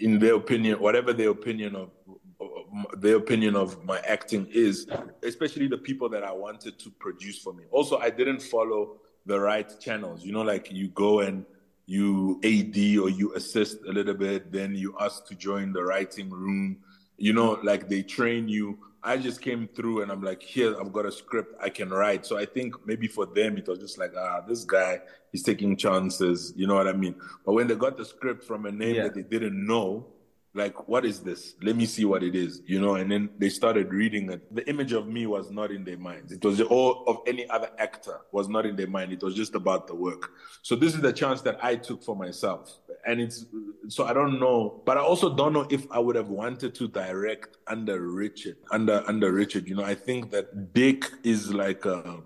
[0.00, 1.90] in their opinion, whatever their opinion of
[2.98, 4.86] their opinion of my acting is,
[5.22, 7.64] especially the people that I wanted to produce for me.
[7.70, 10.24] Also, I didn't follow the right channels.
[10.24, 11.46] You know, like you go and
[11.86, 16.28] you AD or you assist a little bit, then you ask to join the writing
[16.28, 16.78] room.
[17.16, 18.78] You know, like they train you.
[19.06, 22.26] I just came through and I'm like, here, I've got a script I can write.
[22.26, 25.76] So I think maybe for them, it was just like, ah, this guy, he's taking
[25.76, 26.52] chances.
[26.56, 27.14] You know what I mean?
[27.44, 29.04] But when they got the script from a name yeah.
[29.04, 30.08] that they didn't know,
[30.56, 31.54] like what is this?
[31.62, 32.94] Let me see what it is you know?
[32.96, 34.54] And then they started reading it.
[34.54, 36.32] The image of me was not in their minds.
[36.32, 39.12] It was all of any other actor was not in their mind.
[39.12, 40.30] It was just about the work.
[40.62, 42.78] So this is the chance that i took for myself.
[43.06, 43.46] And it's
[43.88, 46.88] so i don't know but i also don't know if i would have wanted to
[46.88, 49.68] direct under richard under under richard.
[49.68, 52.20] You know i think that dick is like a,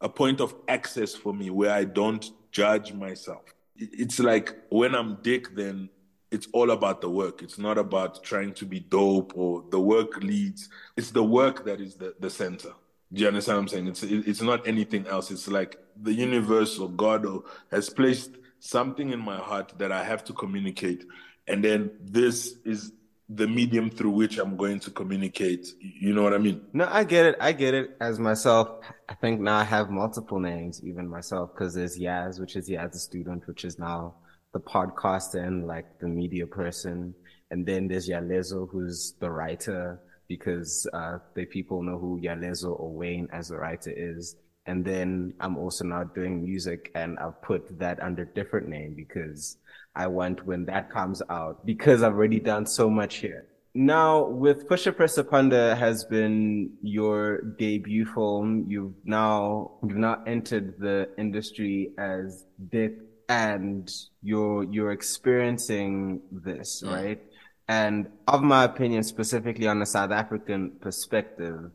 [0.00, 3.42] a point of access for me where i don't judge myself.
[3.76, 5.90] It's like when i'm dick then
[6.30, 7.42] it's all about the work.
[7.42, 10.68] It's not about trying to be dope or the work leads.
[10.96, 12.72] It's the work that is the, the center.
[13.12, 13.86] Do you understand what I'm saying?
[13.88, 15.30] It's it's not anything else.
[15.30, 20.02] It's like the universe or God or has placed something in my heart that I
[20.02, 21.06] have to communicate,
[21.46, 22.92] and then this is
[23.28, 25.68] the medium through which I'm going to communicate.
[25.80, 26.62] You know what I mean?
[26.72, 27.36] No, I get it.
[27.40, 27.96] I get it.
[28.00, 32.56] As myself, I think now I have multiple names, even myself, because there's Yazz, which
[32.56, 34.14] is Yazz the student, which is now
[34.56, 37.14] the podcaster and like the media person.
[37.50, 42.90] And then there's Yalezo, who's the writer because uh, the people know who Yalezo or
[42.90, 44.36] Wayne as a writer is.
[44.64, 49.58] And then I'm also now doing music and I've put that under different name because
[49.94, 53.46] I want when that comes out because I've already done so much here.
[53.74, 58.64] Now with Pusha Pressa Phanda has been your debut film.
[58.68, 63.90] You've now, you've now entered the industry as Dick and
[64.22, 66.92] you're you're experiencing this, mm.
[66.92, 67.22] right?
[67.68, 71.70] And of my opinion, specifically on the South African perspective,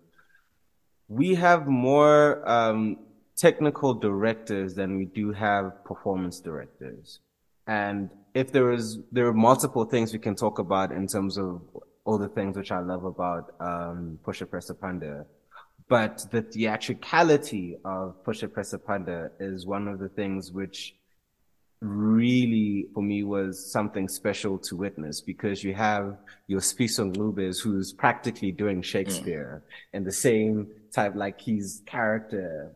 [1.09, 2.97] we have more um,
[3.35, 7.19] technical directors than we do have performance directors.
[7.67, 11.61] And if there is, there are multiple things we can talk about in terms of
[12.05, 15.25] all the things which I love about um, Pusha Pressa Phanda.
[15.89, 20.95] But the theatricality of Pusha Pressa Phanda is one of the things which
[21.81, 26.15] really for me was something special to witness because you have
[26.45, 29.87] your Spisong Lubez who's practically doing Shakespeare mm.
[29.93, 32.71] and the same type like his character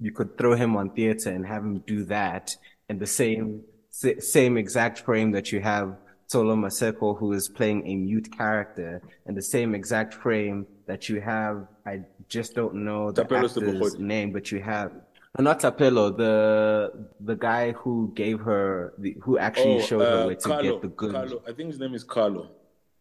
[0.00, 2.56] you could throw him on theater and have him do that
[2.88, 5.96] in the same same exact frame that you have
[6.32, 11.20] Tolo Maseko who is playing a mute character in the same exact frame that you
[11.20, 14.90] have I just don't know the actor's name but you have
[15.38, 20.26] not Tapelo, the the guy who gave her the who actually oh, showed uh, her
[20.26, 21.12] where to Carlo, get the goods.
[21.12, 21.42] Carlo.
[21.48, 22.50] I think his name is Carlo.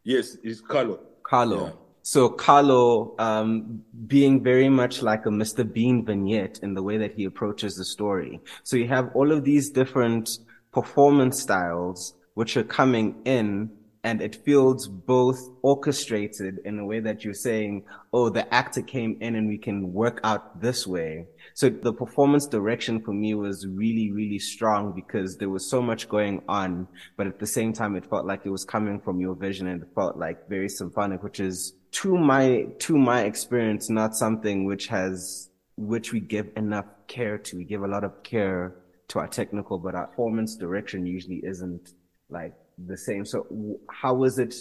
[0.04, 1.00] Yes, it's Carlo.
[1.24, 1.66] Carlo.
[1.66, 1.72] Yeah.
[2.02, 5.70] So Carlo, um, being very much like a Mr.
[5.72, 8.40] Bean vignette in the way that he approaches the story.
[8.64, 10.40] So you have all of these different
[10.72, 13.70] performance styles which are coming in
[14.04, 17.84] and it feels both orchestrated in a way that you're saying,
[18.14, 21.28] oh, the actor came in and we can work out this way.
[21.54, 26.08] So the performance direction for me was really, really strong because there was so much
[26.08, 29.36] going on, but at the same time, it felt like it was coming from your
[29.36, 34.16] vision and it felt like very symphonic, which is to my to my experience not
[34.16, 37.58] something which has which we give enough care to.
[37.58, 38.76] We give a lot of care
[39.10, 41.94] to our technical, but our performance direction usually isn't
[42.30, 42.54] like
[42.88, 43.26] the same.
[43.26, 44.56] So how was it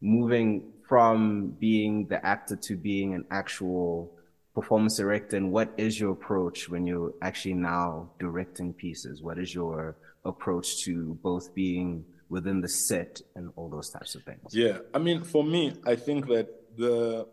[0.00, 4.12] moving from being the actor to being an actual
[4.54, 5.36] performance director?
[5.36, 9.22] And what is your approach when you're actually now directing pieces?
[9.22, 14.22] What is your approach to both being within the set and all those types of
[14.24, 14.54] things?
[14.54, 14.78] Yeah.
[14.94, 17.26] I mean, for me, I think that the,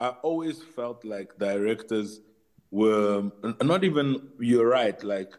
[0.00, 2.20] I always felt like directors
[2.70, 3.30] were
[3.62, 5.32] not even, you're right, like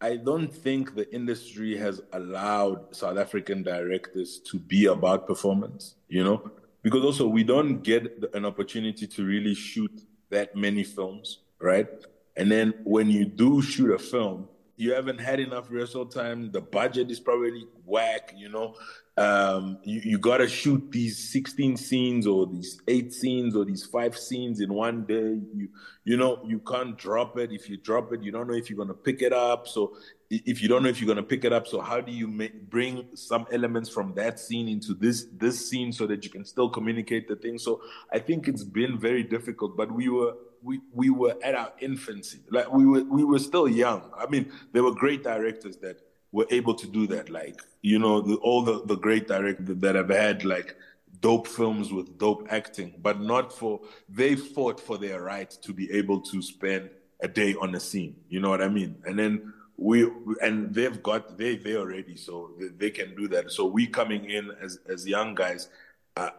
[0.00, 6.22] I don't think the industry has allowed South African directors to be about performance, you
[6.22, 6.50] know,
[6.82, 9.90] because also we don't get an opportunity to really shoot
[10.30, 11.88] that many films, right?
[12.36, 16.52] And then when you do shoot a film, you haven't had enough rehearsal time.
[16.52, 18.76] The budget is probably whack, you know.
[19.16, 23.84] Um, you, you got to shoot these 16 scenes or these eight scenes or these
[23.84, 25.40] five scenes in one day.
[25.52, 25.68] You,
[26.04, 27.50] you know, you can't drop it.
[27.50, 29.66] If you drop it, you don't know if you're going to pick it up.
[29.66, 29.96] So
[30.30, 32.28] if you don't know if you're going to pick it up, so how do you
[32.28, 36.44] make, bring some elements from that scene into this, this scene so that you can
[36.44, 37.58] still communicate the thing?
[37.58, 41.72] So I think it's been very difficult, but we were, we, we were at our
[41.80, 42.40] infancy.
[42.50, 44.10] Like we were, we were still young.
[44.16, 46.00] I mean, there were great directors that
[46.32, 47.30] were able to do that.
[47.30, 50.76] Like, you know, the, all the, the great directors that have had like
[51.20, 55.90] dope films with dope acting, but not for, they fought for their right to be
[55.90, 56.90] able to spend
[57.20, 58.16] a day on a scene.
[58.28, 58.96] You know what I mean?
[59.04, 60.08] And then we,
[60.42, 63.50] and they've got, they, they already, so they, they can do that.
[63.50, 65.68] So we coming in as, as young guys,
[66.16, 66.30] uh,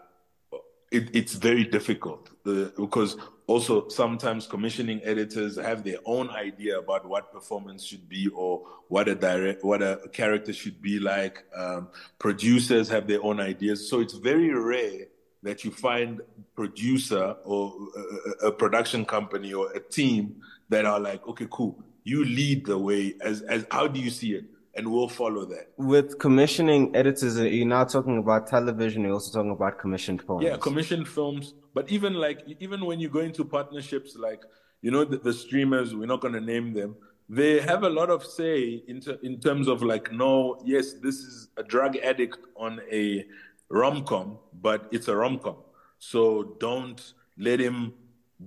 [0.91, 3.17] it, it's very difficult uh, because
[3.49, 9.07] also sometimes commissioning editors have their own idea about what performance should be or what
[9.07, 11.45] a direct what a character should be like.
[11.55, 13.89] Um, producers have their own ideas.
[13.89, 15.07] So it's very rare
[15.41, 16.21] that you find
[16.55, 17.73] producer or
[18.43, 20.35] a, a production company or a team
[20.69, 21.83] that are like okay cool.
[22.03, 23.15] You lead the way.
[23.19, 24.45] As as how do you see it
[24.79, 25.65] and we'll follow that.
[25.77, 29.03] With commissioning editors, uh, you're now talking about television.
[29.03, 30.43] You're also talking about commissioned films.
[30.43, 31.53] Yeah, commissioned films.
[31.73, 34.41] But even like even when you go into partnerships, like
[34.81, 36.95] you know the, the streamers, we're not going to name them.
[37.27, 41.17] They have a lot of say in ter- in terms of like, no, yes, this
[41.29, 43.25] is a drug addict on a
[43.69, 44.37] rom com,
[44.67, 45.57] but it's a rom com.
[45.99, 47.01] So don't
[47.37, 47.93] let him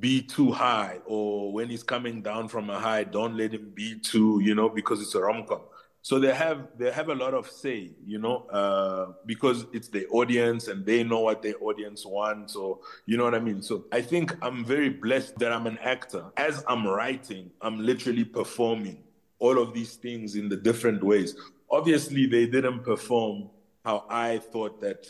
[0.01, 3.99] be too high, or when he's coming down from a high, don't let him be
[3.99, 5.61] too, you know, because it's a rom com
[6.05, 10.07] so they have they have a lot of say you know uh, because it's the
[10.09, 12.55] audience and they know what their audience wants.
[12.55, 13.63] So you know what i mean?
[13.63, 16.25] So i think i'm very blessed that i'm an actor.
[16.37, 18.99] As i'm writing i'm literally performing
[19.39, 21.37] all of these things in the different ways.
[21.71, 23.49] Obviously they didn't perform
[23.85, 25.07] how i thought that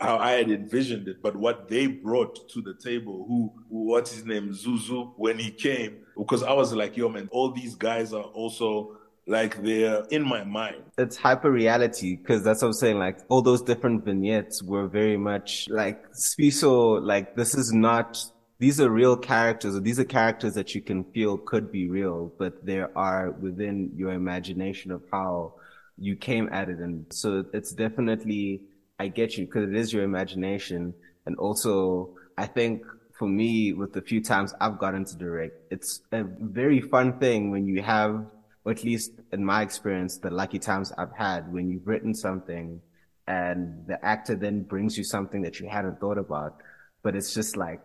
[0.00, 4.24] how i had envisioned it but what they brought to the table who what's his
[4.24, 4.50] name?
[4.50, 8.96] Zuzu when he came because i was like yo man all these guys are also
[9.26, 10.82] like they're in my mind.
[10.98, 12.98] It's hyper reality because that's what I'm saying.
[12.98, 18.18] Like all those different vignettes were very much like Sfiso, like this is not,
[18.58, 22.32] these are real characters or these are characters that you can feel could be real,
[22.38, 25.54] but there are within your imagination of how
[25.96, 26.78] you came at it.
[26.78, 28.62] And so it's definitely,
[28.98, 30.94] I get you because it is your imagination.
[31.26, 32.82] And also I think
[33.18, 37.50] for me, with the few times I've gotten to direct, it's a very fun thing
[37.50, 38.24] when you have
[38.70, 42.80] or at least in my experience, the lucky times I've had when you've written something
[43.26, 46.60] and the actor then brings you something that you hadn't thought about,
[47.02, 47.82] but it's just like,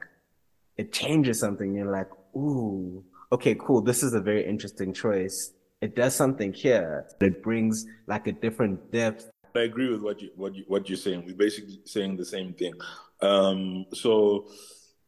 [0.78, 1.74] it changes something.
[1.74, 3.82] You're like, ooh, okay, cool.
[3.82, 5.54] This is a very interesting choice.
[5.82, 7.08] It does something here.
[7.20, 9.32] that brings like a different depth.
[9.56, 11.24] I agree with what you what you what you're saying.
[11.26, 12.74] We're basically saying the same thing.
[13.22, 14.50] Um, so,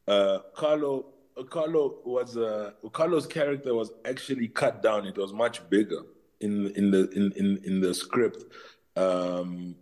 [0.07, 5.05] uh, Carlo Carlo was uh, Carlo's character was actually cut down.
[5.05, 6.01] It was much bigger
[6.41, 8.45] in in the in in, in the script,
[8.95, 9.75] um,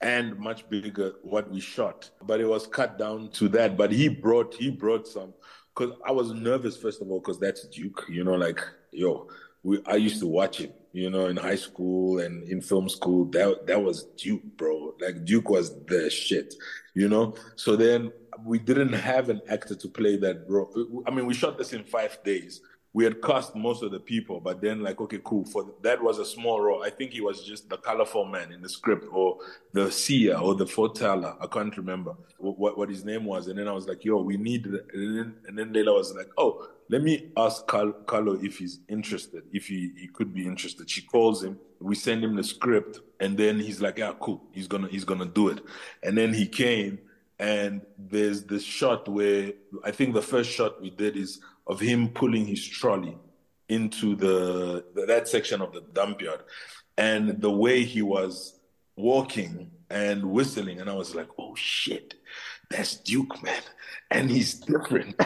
[0.00, 2.10] and much bigger what we shot.
[2.22, 3.76] But it was cut down to that.
[3.76, 5.34] But he brought he brought some
[5.74, 8.04] because I was nervous first of all because that's Duke.
[8.08, 8.60] You know, like
[8.92, 9.28] yo,
[9.62, 10.72] we I used to watch him.
[10.92, 14.94] You know, in high school and in film school, that that was Duke, bro.
[15.00, 16.54] Like Duke was the shit.
[16.94, 18.12] You know, so then
[18.44, 21.02] we didn't have an actor to play that role.
[21.06, 22.60] I mean, we shot this in five days.
[22.92, 25.44] We had cast most of the people, but then like, okay, cool.
[25.44, 26.82] For that was a small role.
[26.82, 29.38] I think he was just the colorful man in the script, or
[29.72, 31.36] the seer, or the foreteller.
[31.40, 33.46] I can't remember what what his name was.
[33.46, 34.66] And then I was like, yo, we need.
[34.66, 39.44] And then and then Leila was like, oh, let me ask Carlo if he's interested,
[39.52, 40.90] if he, he could be interested.
[40.90, 41.56] She calls him.
[41.78, 44.42] We send him the script, and then he's like, yeah, cool.
[44.50, 45.60] He's gonna he's gonna do it.
[46.02, 46.98] And then he came
[47.40, 52.10] and there's this shot where I think the first shot we did is of him
[52.10, 53.16] pulling his trolley
[53.70, 56.42] into the, that section of the dump yard,
[56.98, 58.60] and the way he was
[58.94, 62.14] walking and whistling, and I was like, oh shit,
[62.68, 63.62] that's Duke, man,
[64.10, 65.18] and he's different,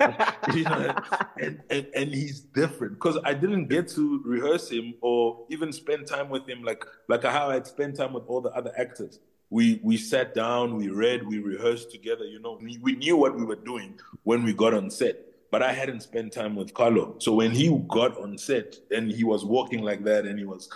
[0.54, 0.94] you know,
[1.40, 2.94] and, and and he's different.
[2.94, 7.22] Because I didn't get to rehearse him or even spend time with him like like
[7.22, 9.20] how I'd spend time with all the other actors.
[9.50, 12.24] We we sat down, we read, we rehearsed together.
[12.24, 15.62] You know, we, we knew what we were doing when we got on set but
[15.62, 17.16] I hadn't spent time with Carlo.
[17.18, 20.68] So when he got on set and he was walking like that and he was,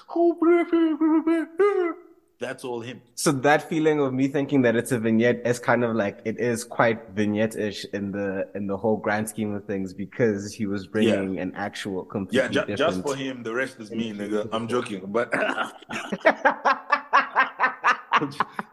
[2.40, 3.00] that's all him.
[3.14, 6.38] So that feeling of me thinking that it's a vignette is kind of like it
[6.40, 10.86] is quite vignette-ish in the in the whole grand scheme of things because he was
[10.88, 11.42] bringing yeah.
[11.42, 12.64] an actual completely yeah.
[12.64, 14.48] Ju- just for him, the rest is me, nigga.
[14.52, 15.32] I'm joking, but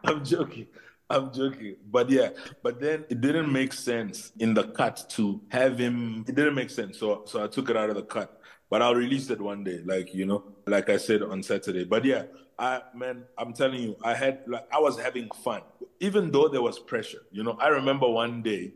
[0.03, 0.67] I'm joking.
[1.09, 1.75] I'm joking.
[1.89, 2.29] But yeah,
[2.63, 6.23] but then it didn't make sense in the cut to have him.
[6.27, 6.97] It didn't make sense.
[6.97, 8.37] So so I took it out of the cut.
[8.69, 11.83] But I'll release it one day, like you know, like I said on Saturday.
[11.83, 12.23] But yeah,
[12.57, 15.61] I man, I'm telling you, I had like I was having fun,
[15.99, 17.23] even though there was pressure.
[17.31, 18.73] You know, I remember one day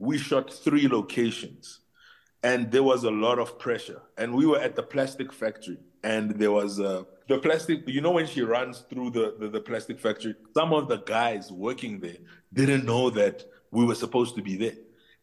[0.00, 1.80] we shot three locations,
[2.42, 6.30] and there was a lot of pressure, and we were at the plastic factory, and
[6.32, 10.00] there was a the plastic, you know, when she runs through the, the, the, plastic
[10.00, 12.16] factory, some of the guys working there
[12.52, 14.72] didn't know that we were supposed to be there.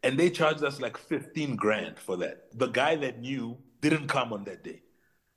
[0.03, 2.47] And they charged us like 15 grand for that.
[2.53, 4.83] The guy that knew didn't come on that day.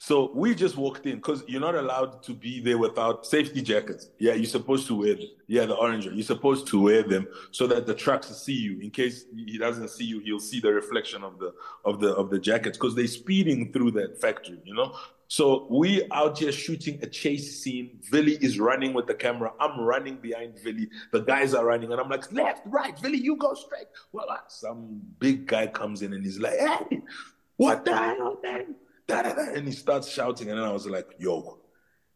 [0.00, 4.10] So we just walked in because you're not allowed to be there without safety jackets.
[4.20, 5.26] Yeah, you're supposed to wear them.
[5.48, 6.06] Yeah, the orange.
[6.06, 8.78] You're supposed to wear them so that the trucks see you.
[8.78, 11.52] In case he doesn't see you, he'll see the reflection of the
[11.84, 14.94] of the of the jackets because they're speeding through that factory, you know.
[15.28, 18.00] So we out here shooting a chase scene.
[18.10, 19.52] Villy is running with the camera.
[19.60, 20.88] I'm running behind Villy.
[21.12, 23.88] The guys are running, and I'm like, left, right, Villy, you go straight.
[24.12, 27.02] Well, uh, some big guy comes in and he's like, hey,
[27.56, 28.74] what the hell, man?
[29.10, 31.58] And he starts shouting, and then I was like, yo,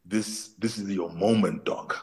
[0.04, 1.94] this this is your moment, dog.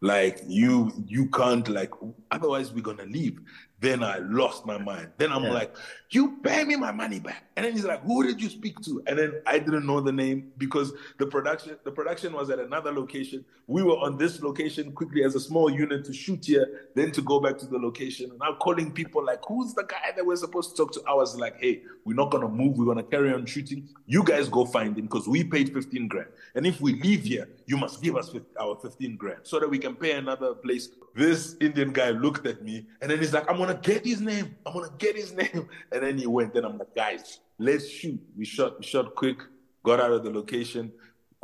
[0.00, 1.90] Like you you can't like
[2.30, 3.40] otherwise we're gonna leave.
[3.80, 5.10] Then I lost my mind.
[5.18, 5.52] Then I'm yeah.
[5.52, 5.76] like,
[6.10, 7.44] you pay me my money back.
[7.56, 9.02] And then he's like, who did you speak to?
[9.06, 12.92] And then I didn't know the name because the production, the production was at another
[12.92, 13.44] location.
[13.66, 17.22] We were on this location quickly as a small unit to shoot here, then to
[17.22, 18.30] go back to the location.
[18.30, 21.02] And I'm calling people like, who's the guy that we're supposed to talk to?
[21.06, 23.88] I was like, hey, we're not gonna move, we're gonna carry on shooting.
[24.06, 26.28] You guys go find him because we paid 15 grand.
[26.54, 29.78] And if we leave here, you must give us our 15 grand so that we
[29.78, 30.88] can pay another place.
[31.14, 34.20] This Indian guy looked at me and then he's like, I'm gonna gonna get his
[34.20, 34.56] name.
[34.66, 35.68] I'm gonna get his name.
[35.92, 36.54] And then he went.
[36.54, 38.20] Then I'm like, guys, let's shoot.
[38.36, 38.78] We shot.
[38.78, 39.38] We shot quick.
[39.84, 40.92] Got out of the location.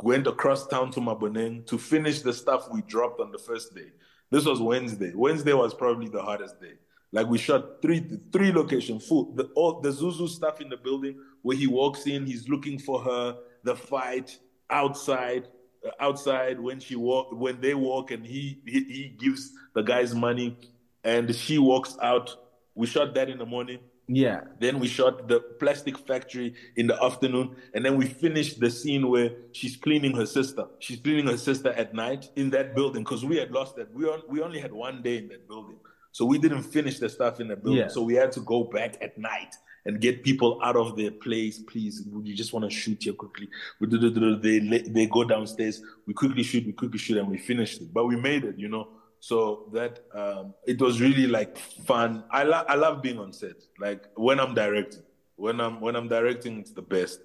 [0.01, 3.91] Went across town to Maboneng to finish the stuff we dropped on the first day.
[4.29, 5.13] This was Wednesday.
[5.15, 6.73] Wednesday was probably the hardest day.
[7.11, 9.33] Like we shot three three locations full.
[9.35, 13.01] The all the Zuzu stuff in the building where he walks in, he's looking for
[13.01, 13.37] her.
[13.63, 14.37] The fight
[14.69, 15.47] outside,
[15.85, 20.13] uh, outside when she walk when they walk and he, he he gives the guys
[20.13, 20.57] money
[21.05, 22.35] and she walks out.
[22.73, 23.79] We shot that in the morning.
[24.07, 24.41] Yeah.
[24.59, 29.09] Then we shot the plastic factory in the afternoon, and then we finished the scene
[29.09, 30.65] where she's cleaning her sister.
[30.79, 33.93] She's cleaning her sister at night in that building because we had lost that.
[33.93, 35.77] We on, we only had one day in that building,
[36.11, 37.83] so we didn't finish the stuff in the building.
[37.83, 37.87] Yeah.
[37.87, 41.59] So we had to go back at night and get people out of their place.
[41.59, 43.47] Please, we just want to shoot here quickly.
[43.79, 45.81] We do, do, do, they they go downstairs.
[46.05, 46.65] We quickly shoot.
[46.65, 47.93] We quickly shoot, and we finished it.
[47.93, 48.89] But we made it, you know.
[49.19, 52.23] So that um, it was really like fun.
[52.31, 53.55] I love I love being on set.
[53.79, 55.03] Like when I'm directing,
[55.35, 57.21] when I'm when I'm directing, it's the best.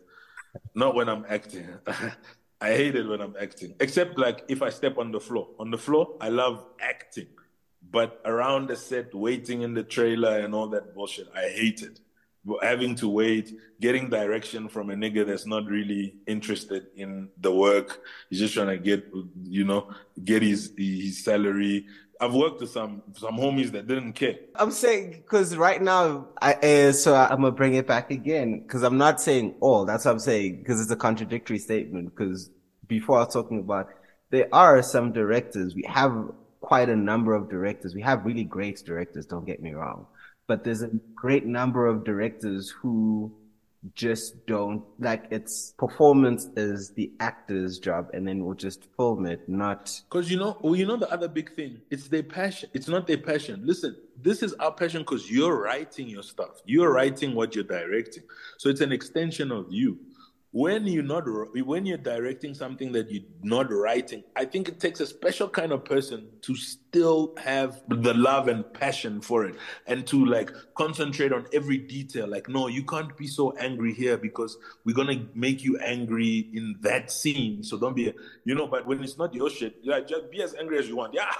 [0.74, 1.68] Not when I'm acting.
[2.62, 3.74] I hate it when I'm acting.
[3.80, 5.48] Except like if I step on the floor.
[5.58, 7.28] On the floor, I love acting.
[7.90, 12.00] But around the set, waiting in the trailer and all that bullshit, I hate it
[12.62, 18.00] having to wait, getting direction from a nigga that's not really interested in the work.
[18.28, 19.06] He's just trying to get,
[19.44, 19.90] you know,
[20.24, 21.86] get his his salary.
[22.20, 24.36] I've worked with some some homies that didn't care.
[24.54, 28.82] I'm saying because right now, I uh, so I'm gonna bring it back again because
[28.82, 29.84] I'm not saying all.
[29.84, 32.14] That's what I'm saying because it's a contradictory statement.
[32.14, 32.50] Because
[32.86, 33.88] before I was talking about,
[34.30, 35.74] there are some directors.
[35.74, 36.12] We have
[36.60, 37.94] quite a number of directors.
[37.94, 39.26] We have really great directors.
[39.26, 40.06] Don't get me wrong
[40.50, 43.32] but there's a great number of directors who
[43.94, 49.48] just don't like its performance is the actor's job and then we'll just film it
[49.48, 51.80] not because you know well, you know the other big thing.
[51.88, 53.60] It's their passion it's not their passion.
[53.64, 56.60] Listen this is our passion because you're writing your stuff.
[56.64, 58.24] You're writing what you're directing.
[58.58, 60.00] So it's an extension of you
[60.52, 61.24] when you're not
[61.54, 65.72] when you're directing something that you're not writing i think it takes a special kind
[65.72, 66.54] of person to
[66.90, 69.54] still have the love and passion for it
[69.86, 72.26] and to like concentrate on every detail.
[72.26, 76.76] Like no you can't be so angry here because we're gonna make you angry in
[76.80, 77.62] that scene.
[77.62, 78.12] So don't be
[78.44, 80.96] you know but when it's not your shit yeah just be as angry as you
[80.96, 81.14] want.
[81.20, 81.30] Yeah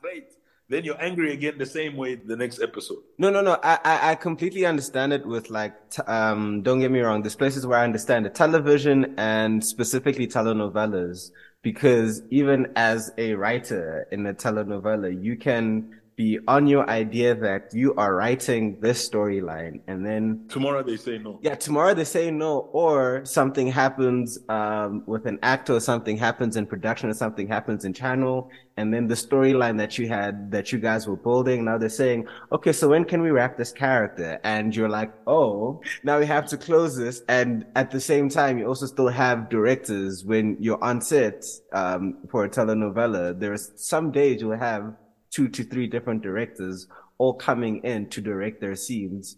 [0.00, 0.32] great
[0.68, 2.98] then you're angry again the same way the next episode.
[3.18, 3.58] No, no, no.
[3.62, 7.22] I, I, completely understand it with like, t- um, don't get me wrong.
[7.22, 8.34] There's places where I understand it.
[8.34, 11.30] Television and specifically telenovelas,
[11.62, 17.72] because even as a writer in a telenovela, you can be on your idea that
[17.72, 21.38] you are writing this storyline and then tomorrow they say no.
[21.40, 26.56] Yeah tomorrow they say no or something happens um, with an actor or something happens
[26.56, 30.72] in production or something happens in channel and then the storyline that you had that
[30.72, 34.40] you guys were building now they're saying okay so when can we wrap this character?
[34.44, 37.22] And you're like oh now we have to close this.
[37.28, 42.18] And at the same time you also still have directors when you're on set um,
[42.30, 43.38] for a telenovela.
[43.38, 44.94] There's some days you'll have
[45.30, 46.86] two to three different directors
[47.18, 49.36] all coming in to direct their scenes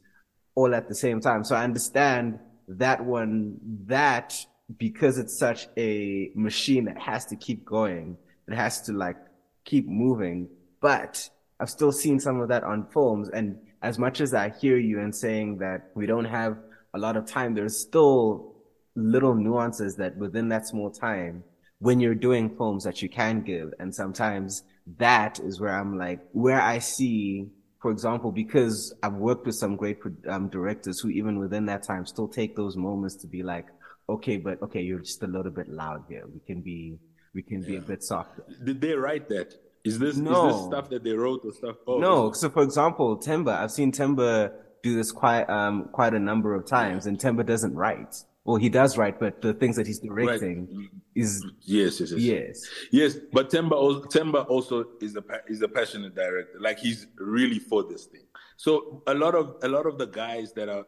[0.55, 1.45] all at the same time.
[1.45, 2.39] So I understand
[2.69, 4.45] that one, that
[4.79, 8.17] because it's such a machine that has to keep going,
[8.49, 9.17] it has to like
[9.65, 10.49] keep moving.
[10.81, 11.29] But
[11.59, 13.29] I've still seen some of that on films.
[13.31, 16.59] And as much as I hear you and saying that we don't have
[16.95, 18.55] a lot of time, there's still
[18.97, 21.45] little nuances that within that small time,
[21.79, 23.73] when you're doing films that you can give.
[23.79, 24.65] And sometimes
[24.99, 27.49] that is where I'm like, where I see,
[27.81, 32.07] for example, because I've worked with some great um, directors who even within that time
[32.07, 33.67] still take those moments to be like,
[34.09, 36.25] okay, but okay, you're just a little bit loud here.
[36.33, 36.99] We can be,
[37.35, 38.45] we can be a bit softer.
[38.65, 39.55] Did they write that?
[39.85, 40.49] Is this, no.
[40.49, 41.77] is this stuff that they wrote or stuff?
[41.87, 42.33] Oh, no.
[42.33, 46.67] So for example, Temba, I've seen Temba do this quite, um, quite a number of
[46.67, 47.11] times yeah.
[47.11, 48.15] and Temba doesn't write.
[48.51, 50.89] Well, he does write, but the things that he's directing right.
[51.15, 53.17] is yes, yes, yes, yes, yes.
[53.33, 56.59] But Temba, also, Temba also is a is a passionate director.
[56.59, 58.25] Like he's really for this thing.
[58.57, 60.85] So a lot of a lot of the guys that are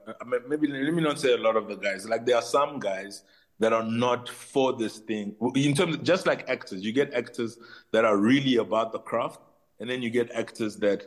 [0.49, 2.09] maybe let me not say a lot of the guys.
[2.09, 3.23] Like there are some guys
[3.61, 5.37] that are not for this thing.
[5.55, 7.59] In terms, of, just like actors, you get actors
[7.93, 9.41] that are really about the craft,
[9.79, 11.07] and then you get actors that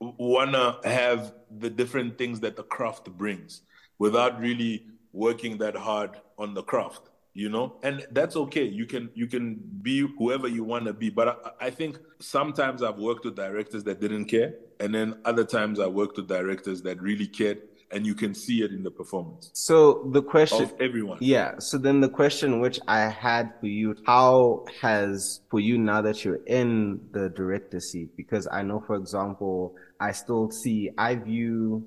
[0.00, 3.62] wanna have the different things that the craft brings
[3.98, 7.76] without really working that hard on the craft you know?
[7.82, 8.64] And that's okay.
[8.64, 11.10] You can you can be whoever you want to be.
[11.10, 15.44] But I, I, think sometimes i've worked with directors that didn't care and then other
[15.44, 17.60] times i worked with directors that really cared
[17.92, 21.18] and you can see it in the performance so the question of everyone.
[21.20, 21.58] Yeah.
[21.58, 26.24] So then the question which i had for you how has for you now that
[26.24, 31.86] you're in the director seat because i know for example i still see i view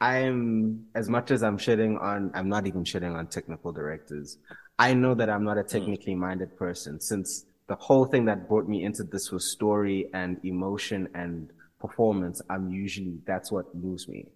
[0.00, 4.38] I'm as much as I'm shitting on, I'm not even shitting on technical directors.
[4.78, 5.68] I know that I'm not a hmm.
[5.68, 10.38] technically minded person since the whole thing that brought me into this was story and
[10.44, 12.40] emotion and performance.
[12.48, 14.26] I'm usually, that's what moves me.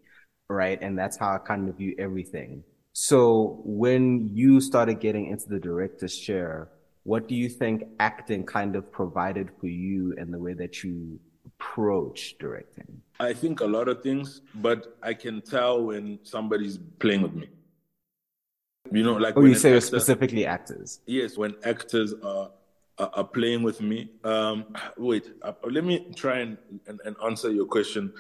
[0.49, 0.79] Right.
[0.83, 2.63] And that's how I kind of view everything.
[2.93, 6.69] So when you started getting into the director's chair,
[7.05, 11.19] what do you think acting kind of provided for you and the way that you
[11.47, 13.01] approach directing?
[13.23, 17.49] I think a lot of things, but I can tell when somebody's playing with me.
[18.91, 21.01] You know, like oh, you say actor, specifically actors.
[21.07, 22.51] Yes, when actors are
[22.99, 24.11] are, are playing with me.
[24.25, 26.59] Um, wait, uh, let me try and,
[26.89, 28.13] and, and answer your question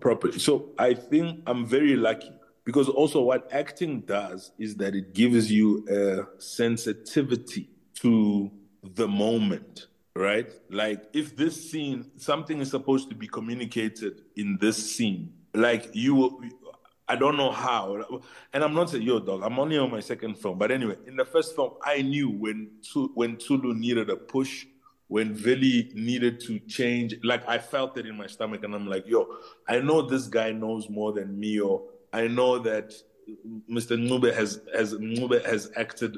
[0.00, 0.38] properly.
[0.38, 2.32] So I think I'm very lucky
[2.64, 8.50] because also what acting does is that it gives you a sensitivity to
[8.82, 10.50] the moment right?
[10.70, 16.14] Like if this scene, something is supposed to be communicated in this scene, like you
[16.14, 16.40] will,
[17.06, 19.42] I don't know how, and I'm not saying yo dog.
[19.42, 22.70] I'm only on my second film, but anyway, in the first film, I knew when
[23.14, 24.66] when Tulu needed a push,
[25.08, 27.14] when Vili needed to change.
[27.22, 29.36] Like I felt it in my stomach, and I'm like, yo,
[29.68, 32.94] I know this guy knows more than me, or I know that
[33.70, 33.98] Mr.
[33.98, 36.16] Ncube has has Ncube has acted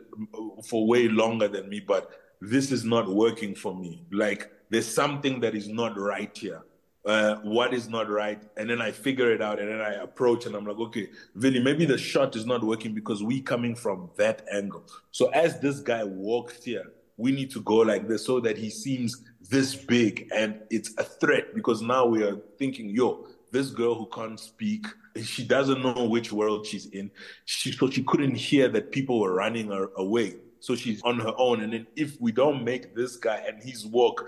[0.68, 2.10] for way longer than me, but
[2.46, 4.06] this is not working for me.
[4.12, 6.62] Like there's something that is not right here.
[7.04, 8.42] Uh, what is not right?
[8.56, 11.62] And then I figure it out and then I approach and I'm like, okay, Vili,
[11.62, 14.84] maybe the shot is not working because we coming from that angle.
[15.12, 18.70] So as this guy walks here, we need to go like this so that he
[18.70, 23.94] seems this big and it's a threat because now we are thinking, yo, this girl
[23.94, 24.86] who can't speak,
[25.22, 27.10] she doesn't know which world she's in.
[27.44, 30.36] She, so she couldn't hear that people were running her away.
[30.60, 31.62] So she's on her own.
[31.62, 34.26] And then if we don't make this guy and his work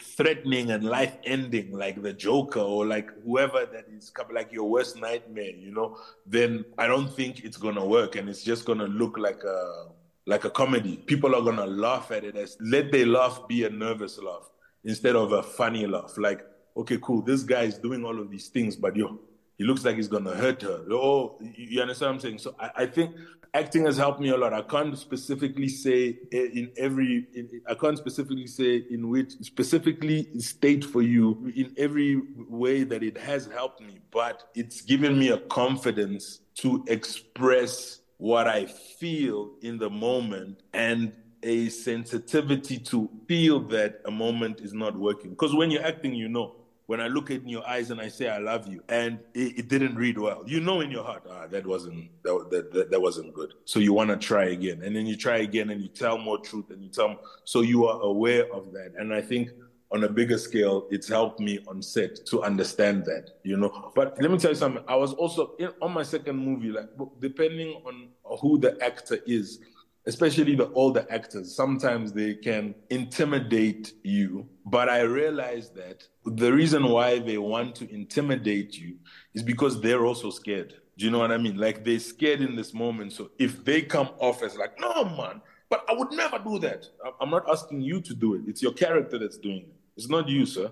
[0.00, 4.96] threatening and life ending like the joker or like whoever that is like your worst
[4.96, 9.18] nightmare you know then i don't think it's gonna work and it's just gonna look
[9.18, 9.88] like a
[10.26, 13.70] like a comedy people are gonna laugh at it as let their laugh be a
[13.70, 14.50] nervous laugh
[14.84, 16.40] instead of a funny laugh like
[16.74, 19.20] okay cool this guy is doing all of these things but yo
[19.58, 20.84] he looks like he's gonna hurt her.
[20.88, 22.38] Oh, you understand what I'm saying?
[22.38, 23.16] So I, I think
[23.54, 24.52] acting has helped me a lot.
[24.52, 30.28] I can't specifically say eh, in every, in, I can't specifically say in which specifically
[30.38, 35.30] state for you in every way that it has helped me, but it's given me
[35.30, 43.60] a confidence to express what I feel in the moment and a sensitivity to feel
[43.60, 45.30] that a moment is not working.
[45.30, 46.56] Because when you're acting, you know
[46.88, 49.68] when I look in your eyes and I say I love you, and it, it
[49.68, 53.00] didn't read well, you know in your heart, ah, that wasn't that, that, that, that
[53.00, 53.52] wasn't good.
[53.66, 56.38] So you want to try again, and then you try again, and you tell more
[56.38, 57.20] truth, and you tell.
[57.44, 59.50] So you are aware of that, and I think
[59.90, 63.92] on a bigger scale, it's helped me on set to understand that, you know.
[63.94, 64.82] But let me tell you something.
[64.88, 66.88] I was also in, on my second movie, like
[67.20, 68.08] depending on
[68.40, 69.60] who the actor is,
[70.06, 74.48] especially the older actors, sometimes they can intimidate you.
[74.70, 78.96] But I realized that the reason why they want to intimidate you
[79.32, 80.74] is because they're also scared.
[80.98, 81.56] Do you know what I mean?
[81.56, 83.12] Like they're scared in this moment.
[83.12, 85.40] So if they come off as like, no, man,
[85.70, 86.86] but I would never do that.
[87.18, 88.42] I'm not asking you to do it.
[88.46, 89.74] It's your character that's doing it.
[89.96, 90.70] It's not you, sir.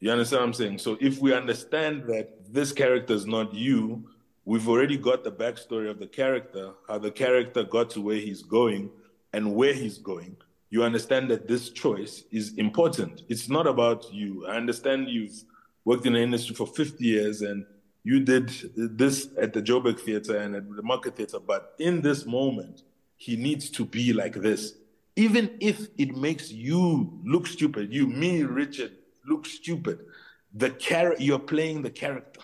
[0.00, 0.78] You understand what I'm saying?
[0.78, 4.04] So if we understand that this character is not you,
[4.44, 8.42] we've already got the backstory of the character, how the character got to where he's
[8.42, 8.90] going
[9.32, 10.36] and where he's going.
[10.70, 13.22] You understand that this choice is important.
[13.28, 14.46] It's not about you.
[14.46, 15.44] I understand you've
[15.84, 17.64] worked in the industry for 50 years and
[18.04, 22.24] you did this at the Joburg Theatre and at the Market Theatre, but in this
[22.26, 22.82] moment,
[23.16, 24.74] he needs to be like this.
[25.16, 28.92] Even if it makes you look stupid, you, me, Richard,
[29.26, 30.06] look stupid,
[30.54, 32.40] the char- you're playing the character.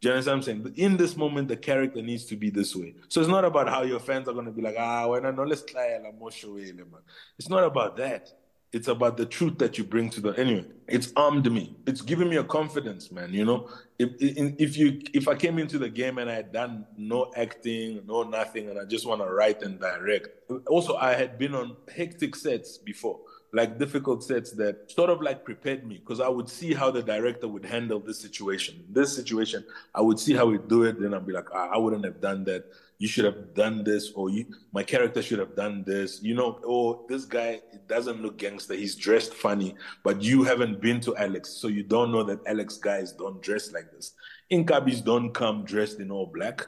[0.00, 0.74] Do you understand what I'm saying?
[0.76, 2.94] In this moment, the character needs to be this way.
[3.08, 5.42] So it's not about how your fans are going to be like, ah, I know,
[5.42, 7.02] let's try la man.
[7.36, 8.32] It's not about that.
[8.70, 10.30] It's about the truth that you bring to the.
[10.32, 11.74] Anyway, it's armed me.
[11.86, 13.32] It's given me a confidence, man.
[13.32, 16.86] You know, if if you if I came into the game and I had done
[16.94, 20.28] no acting, no nothing, and I just want to write and direct.
[20.66, 23.20] Also, I had been on hectic sets before
[23.52, 27.02] like difficult sets that sort of like prepared me because I would see how the
[27.02, 28.84] director would handle this situation.
[28.90, 31.78] This situation, I would see how he'd do it, then I'd be like, ah, I
[31.78, 32.64] wouldn't have done that.
[32.98, 36.20] You should have done this, or you, my character should have done this.
[36.20, 38.74] You know, or this guy doesn't look gangster.
[38.74, 42.76] He's dressed funny, but you haven't been to Alex, so you don't know that Alex
[42.76, 44.14] guys don't dress like this.
[44.50, 46.66] Inkabis don't come dressed in all black.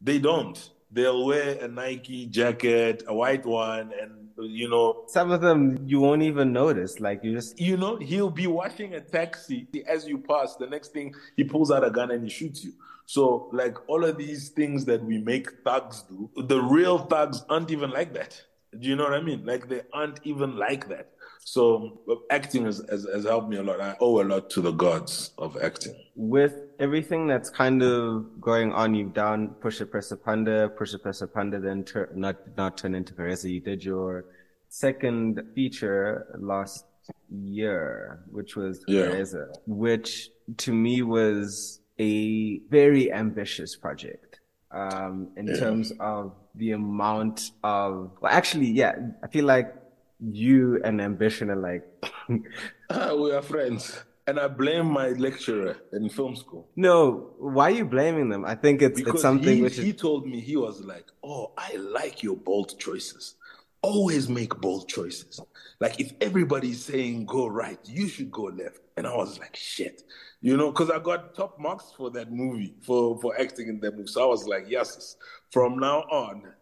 [0.00, 0.70] They don't.
[0.92, 5.04] They'll wear a Nike jacket, a white one, and you know.
[5.06, 7.00] Some of them you won't even notice.
[7.00, 10.56] Like you just you know he'll be washing a taxi as you pass.
[10.56, 12.72] The next thing he pulls out a gun and he shoots you.
[13.06, 17.70] So like all of these things that we make thugs do the real thugs aren't
[17.70, 18.40] even like that
[18.78, 21.12] do you know what i mean like they aren't even like that
[21.44, 23.80] so uh, acting has, has, has, helped me a lot.
[23.80, 25.94] I owe a lot to the gods of acting.
[26.14, 31.60] With everything that's kind of going on, you've done Pusha Pressa Phanda, Pusha Pressa Phanda,
[31.60, 33.50] then tur- not not turn into Caressa.
[33.50, 34.26] You did your
[34.68, 36.84] second feature last
[37.28, 39.24] year, which was yeah.
[39.66, 44.31] which to me was a very ambitious project
[44.72, 45.56] um, in yeah.
[45.56, 48.92] terms of the amount of well actually yeah
[49.22, 49.74] i feel like
[50.20, 51.86] you and ambition are like
[52.90, 56.68] ah, we are friends and I blame my lecturer in film school.
[56.76, 58.44] No, why are you blaming them?
[58.44, 59.84] I think it's, it's something he, which is...
[59.84, 63.34] he told me he was like, "Oh, I like your bold choices.
[63.82, 65.40] Always make bold choices.
[65.80, 70.02] Like if everybody's saying go right, you should go left." And I was like, "Shit,"
[70.40, 73.96] you know, because I got top marks for that movie for for acting in that
[73.96, 74.08] movie.
[74.08, 75.16] So I was like, "Yes,
[75.50, 76.52] from now on,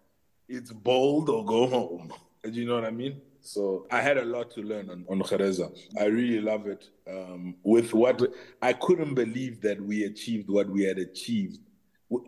[0.49, 2.13] it's bold or go home."
[2.45, 3.21] Do you know what I mean?
[3.43, 5.71] So I had a lot to learn on, on Gereza.
[5.99, 6.89] I really love it.
[7.09, 8.23] Um, with what
[8.63, 11.59] I couldn't believe that we achieved what we had achieved.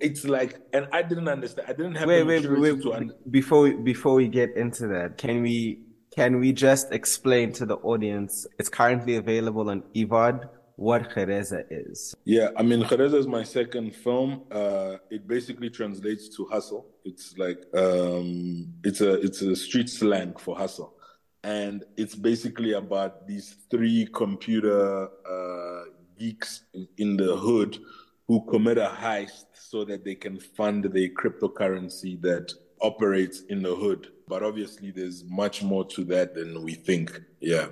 [0.01, 1.69] It's like, and I didn't understand.
[1.69, 2.95] I didn't have wait, wait, wait, wait.
[2.95, 5.81] Un- before we, before we get into that, can we
[6.15, 8.47] can we just explain to the audience?
[8.59, 12.15] It's currently available on EVOD what Gereza is.
[12.25, 14.43] Yeah, I mean, Gereza is my second film.
[14.51, 16.87] Uh, it basically translates to hustle.
[17.05, 20.95] It's like um, it's a it's a street slang for hustle
[21.45, 25.85] and it's basically about these three computer uh,
[26.19, 26.63] geeks
[26.99, 27.79] in the hood
[28.29, 32.53] who commit a heist so that they can fund the cryptocurrency that
[32.83, 34.09] operates in the hood.
[34.29, 37.21] But obviously, there's much more to that than we think.
[37.41, 37.67] Yeah.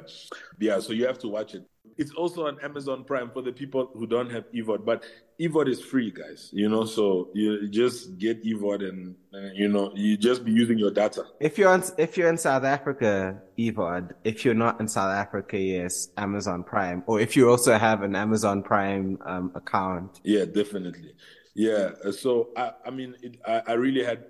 [0.58, 0.80] Yeah.
[0.80, 1.64] So you have to watch it.
[1.96, 5.04] It's also on Amazon Prime for the people who don't have EVOD, but
[5.38, 6.48] EVOD is free, guys.
[6.52, 10.78] You know, so you just get EVOD and uh, you know you just be using
[10.78, 11.24] your data.
[11.40, 14.12] If you're on, if you're in South Africa, EVOD.
[14.24, 17.02] If you're not in South Africa, yes, Amazon Prime.
[17.06, 20.20] Or if you also have an Amazon Prime um, account.
[20.24, 21.12] Yeah, definitely.
[21.54, 21.90] Yeah.
[22.12, 24.24] So I, I mean, it, I, I really had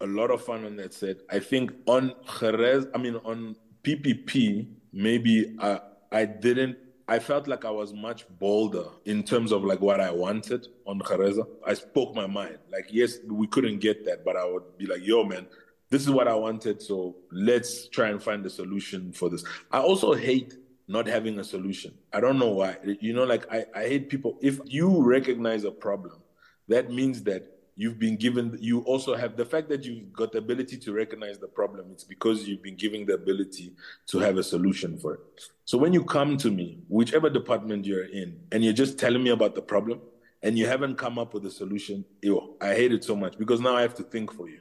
[0.00, 1.18] a lot of fun on that set.
[1.30, 5.80] I think on Jerez, I mean on PPP, maybe I
[6.12, 6.76] I didn't
[7.08, 10.98] I felt like I was much bolder in terms of like what I wanted on
[10.98, 11.46] Gereza.
[11.64, 12.58] I spoke my mind.
[12.70, 15.46] Like, yes, we couldn't get that, but I would be like, yo, man,
[15.88, 16.82] this is what I wanted.
[16.82, 19.44] So let's try and find a solution for this.
[19.70, 20.54] I also hate
[20.88, 21.94] not having a solution.
[22.12, 22.76] I don't know why.
[23.00, 24.36] You know, like I, I hate people.
[24.42, 26.20] If you recognize a problem,
[26.66, 30.38] that means that you've been given you also have the fact that you've got the
[30.38, 33.72] ability to recognize the problem it's because you've been given the ability
[34.06, 35.20] to have a solution for it.
[35.64, 39.30] So when you come to me whichever department you're in and you're just telling me
[39.30, 40.00] about the problem
[40.42, 43.60] and you haven't come up with a solution ew, i hate it so much because
[43.60, 44.60] now i have to think for you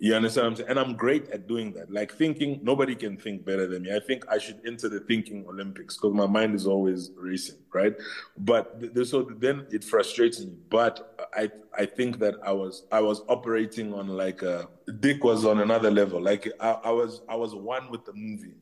[0.00, 0.68] you understand what I'm saying?
[0.70, 1.90] And I'm great at doing that.
[1.90, 3.94] Like thinking, nobody can think better than me.
[3.94, 7.96] I think I should enter the thinking Olympics because my mind is always racing, right?
[8.36, 10.52] But th- so then it frustrates me.
[10.70, 14.68] But I I think that I was I was operating on like a
[15.00, 16.20] Dick was on another level.
[16.20, 18.54] Like I, I was I was one with the movie.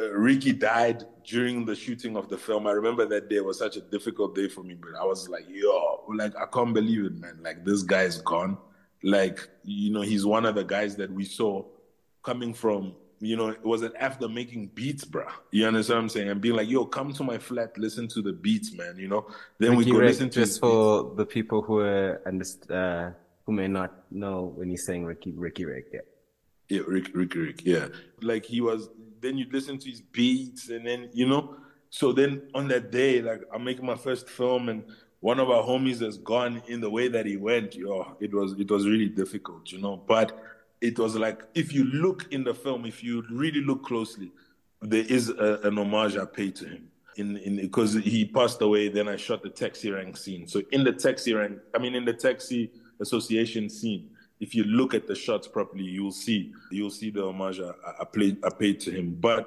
[0.00, 2.68] Uh, Ricky died during the shooting of the film.
[2.68, 5.46] I remember that day was such a difficult day for me, but I was like,
[5.48, 7.40] yo, like I can't believe it, man.
[7.42, 8.56] Like this guy's gone
[9.04, 11.62] like, you know, he's one of the guys that we saw
[12.22, 15.30] coming from, you know, it was an after making beats, bruh.
[15.52, 16.28] You understand what I'm saying?
[16.30, 19.26] And being like, yo, come to my flat, listen to the beats, man, you know?
[19.58, 21.16] Then Ricky we go Rick, listen to Just for beats.
[21.18, 22.22] the people who are,
[22.70, 23.10] uh,
[23.44, 26.00] who may not know when you're saying Ricky, Riky Rick, yeah.
[26.70, 27.88] Yeah, Rick, Riky Rick, yeah.
[28.22, 28.88] Like he was,
[29.20, 31.56] then you listen to his beats and then, you know,
[31.90, 34.82] so then on that day, like I'm making my first film and
[35.24, 38.52] one of our homies has gone in the way that he went, yo, it was
[38.58, 39.96] it was really difficult, you know.
[39.96, 40.38] But
[40.82, 44.32] it was like if you look in the film, if you really look closely,
[44.82, 46.88] there is a, an homage I paid to him.
[47.16, 50.46] In, in because he passed away, then I shot the taxi rank scene.
[50.46, 52.70] So in the taxi rank, I mean in the taxi
[53.00, 54.10] association scene,
[54.44, 57.72] if you look at the shots properly, you'll see you'll see the homage I,
[58.02, 59.16] I played I paid to him.
[59.18, 59.46] But,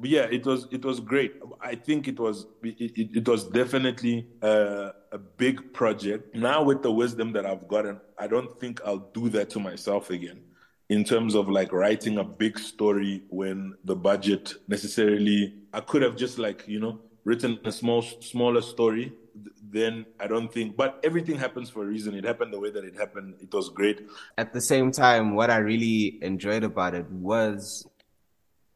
[0.00, 1.34] but, yeah, it was it was great.
[1.60, 6.34] I think it was it, it, was definitely a, a big project.
[6.34, 10.08] Now with the wisdom that I've gotten, I don't think I'll do that to myself
[10.08, 10.40] again.
[10.88, 15.40] In terms of like writing a big story when the budget necessarily,
[15.74, 19.12] I could have just like you know written a small smaller story
[19.70, 22.14] then I don't think, but everything happens for a reason.
[22.14, 23.34] It happened the way that it happened.
[23.40, 24.08] It was great.
[24.36, 27.86] At the same time, what I really enjoyed about it was,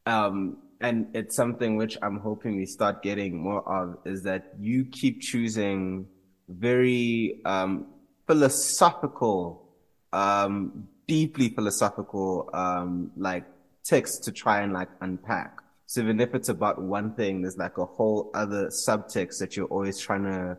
[0.07, 4.85] um, and it's something which I'm hoping we start getting more of is that you
[4.85, 6.07] keep choosing
[6.49, 7.87] very, um,
[8.27, 9.69] philosophical,
[10.13, 13.45] um, deeply philosophical, um, like
[13.85, 15.62] texts to try and like unpack.
[15.93, 19.67] So even if it's about one thing, there's like a whole other subtext that you're
[19.67, 20.57] always trying to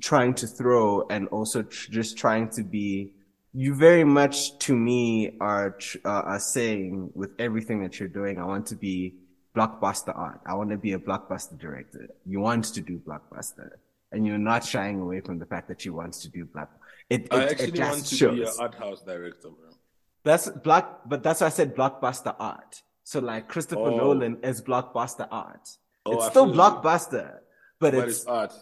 [0.00, 3.12] trying to throw and also tr- just trying to be
[3.52, 8.44] you very much to me are uh, are saying with everything that you're doing i
[8.44, 9.14] want to be
[9.54, 10.40] blockbuster art.
[10.46, 12.08] I want to be a blockbuster director.
[12.24, 13.70] You want to do blockbuster.
[14.12, 16.70] And you're not shying away from the fact that you want to do block
[17.08, 18.38] it, it i actually it want to shows.
[18.38, 19.70] be an art house director bro.
[20.24, 23.96] That's black, but that's why i said blockbuster art so like christopher oh.
[23.96, 25.66] nolan is blockbuster art
[26.06, 27.38] oh, it's I still blockbuster
[27.80, 28.54] but, but it's, it's art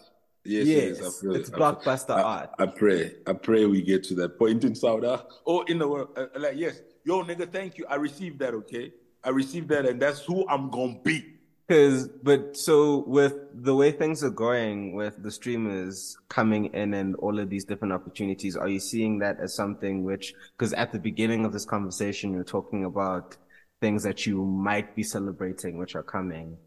[0.45, 1.55] Yes, yes, yes it's it.
[1.55, 2.49] blockbuster I, art.
[2.57, 6.09] I pray, I pray we get to that point in Saudi or in the world.
[6.15, 7.85] Uh, like, yes, yo, nigga, thank you.
[7.89, 8.53] I received that.
[8.53, 8.93] Okay,
[9.23, 11.35] I received that, and that's who I'm gonna be.
[11.67, 17.15] Because, but so with the way things are going with the streamers coming in and
[17.17, 20.97] all of these different opportunities, are you seeing that as something which, because at the
[20.97, 23.37] beginning of this conversation, you're talking about
[23.81, 26.57] things that you might be celebrating, which are coming.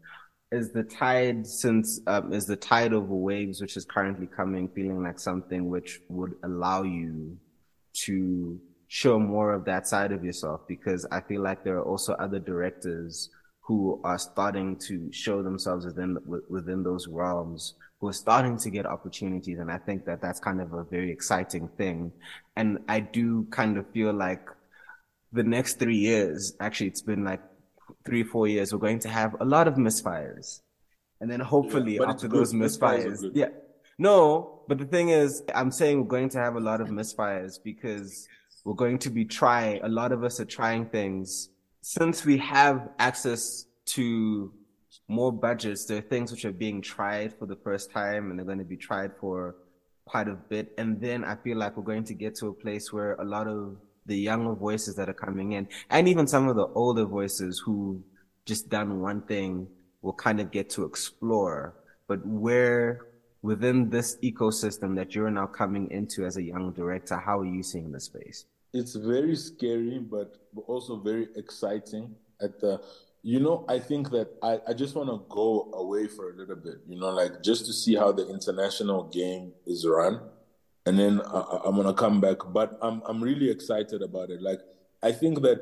[0.51, 5.01] Is the tide since um, is the tide of waves which is currently coming feeling
[5.01, 7.37] like something which would allow you
[8.05, 10.61] to show more of that side of yourself?
[10.67, 13.29] Because I feel like there are also other directors
[13.61, 16.17] who are starting to show themselves within
[16.49, 20.59] within those realms who are starting to get opportunities and I think that that's kind
[20.59, 22.11] of a very exciting thing.
[22.57, 24.45] And I do kind of feel like
[25.33, 27.41] the next 3 years actually it's been like
[28.05, 30.61] three, four years, we're going to have a lot of misfires.
[31.21, 33.49] And then hopefully yeah, after those misfires, yeah.
[33.97, 37.59] No, but the thing is, I'm saying we're going to have a lot of misfires
[37.63, 38.27] because
[38.65, 41.49] we're going to be trying, a lot of us are trying things.
[41.81, 44.51] Since we have access to
[45.07, 48.45] more budgets, there are things which are being tried for the first time and they're
[48.45, 49.55] going to be tried for
[50.05, 50.73] quite a bit.
[50.77, 53.47] And then I feel like we're going to get to a place where a lot
[53.47, 57.61] of the younger voices that are coming in and even some of the older voices
[57.65, 58.03] who
[58.45, 59.67] just done one thing
[60.01, 61.75] will kind of get to explore.
[62.07, 63.07] But where
[63.41, 67.63] within this ecosystem that you're now coming into as a young director, how are you
[67.63, 68.45] seeing the space?
[68.73, 70.37] It's very scary, but
[70.67, 72.81] also very exciting at the
[73.25, 76.57] you know, I think that I, I just want to go away for a little
[76.57, 80.19] bit, you know, like just to see how the international game is run.
[80.85, 82.37] And then I, am to come back.
[82.51, 84.41] But I'm, I'm really excited about it.
[84.41, 84.59] Like,
[85.01, 85.59] I think that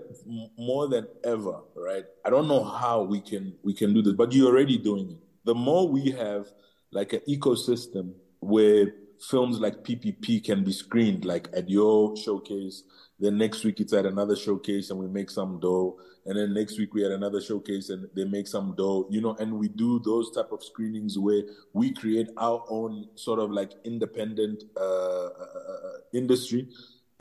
[0.57, 2.05] more than ever, right?
[2.23, 5.17] I don't know how we can we can do this, but you're already doing it.
[5.45, 6.47] The more we have
[6.91, 12.83] like an ecosystem where films like PPP can be screened, like at your showcase,
[13.19, 15.99] then next week it's at another showcase and we make some dough.
[16.25, 19.35] And then next week we had another showcase and they make some dough, you know,
[19.39, 21.43] and we do those type of screenings where
[21.73, 26.67] we create our own sort of like independent uh, uh, uh industry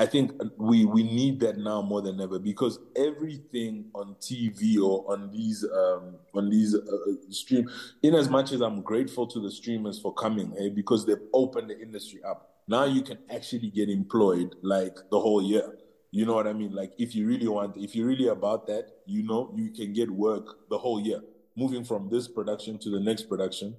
[0.01, 5.05] I think we we need that now more than ever because everything on TV or
[5.13, 7.69] on these um, on these uh, uh, stream.
[8.03, 11.69] In as much as I'm grateful to the streamers for coming, hey, because they've opened
[11.69, 12.63] the industry up.
[12.67, 15.77] Now you can actually get employed like the whole year.
[16.13, 16.75] You know what I mean?
[16.75, 20.11] Like if you really want, if you're really about that, you know, you can get
[20.11, 21.21] work the whole year,
[21.57, 23.77] moving from this production to the next production.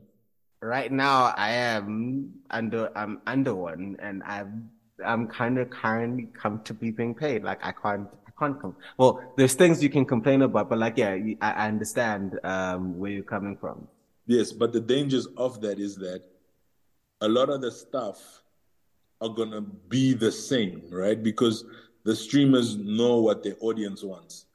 [0.62, 4.54] Right now, I am under I'm under one, and I've
[5.06, 7.44] I'm kind of currently comfortably being paid.
[7.44, 8.76] Like I can't, I can't come.
[8.98, 13.12] Well, there's things you can complain about, but like, yeah, I, I understand um, where
[13.12, 13.88] you're coming from.
[14.28, 16.24] Yes, but the dangers of that is that
[17.22, 18.44] a lot of the stuff
[19.20, 21.22] are gonna be the same, right?
[21.22, 21.66] Because
[22.04, 24.46] the streamers know what their audience wants,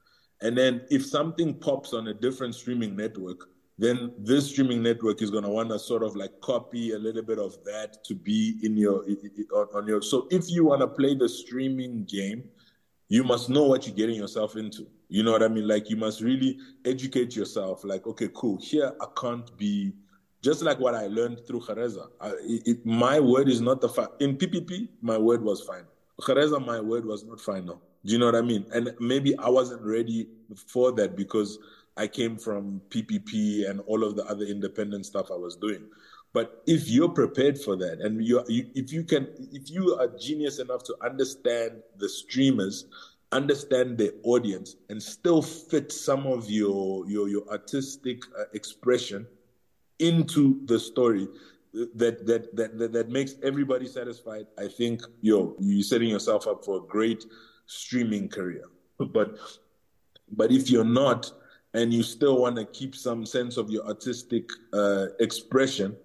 [0.41, 3.49] and then if something pops on a different streaming network,
[3.79, 7.21] then this streaming network is going to want to sort of like copy a little
[7.21, 9.05] bit of that to be in your
[9.75, 12.43] on your so if you want to play the streaming game
[13.09, 14.87] you must know what you're getting yourself into.
[15.09, 15.67] You know what i mean?
[15.67, 19.93] Like you must really educate yourself like okay cool here i can't be
[20.41, 24.89] just like what i learned through it, my word is not the fa- in ppp
[25.01, 25.85] my word was fine.
[26.21, 27.81] Gereza, my word was not final.
[28.05, 28.65] Do you know what i mean?
[28.73, 31.59] And maybe i wasn't ready for that because
[31.97, 35.83] I came from PPP and all of the other independent stuff I was doing.
[36.33, 40.59] But if you're prepared for that, and you, if you can, if you are genius
[40.59, 42.85] enough to understand the streamers,
[43.31, 49.25] understand the audience, and still fit some of your your your artistic uh, expression
[49.99, 51.27] into the story,
[51.73, 54.47] that, that that that that makes everybody satisfied.
[54.59, 57.25] I think yo, you're setting yourself up for a great
[57.65, 58.65] streaming career.
[58.99, 59.37] But
[60.31, 61.31] but if you're not,
[61.77, 65.95] and you still want to keep some sense of your artistic uh, expression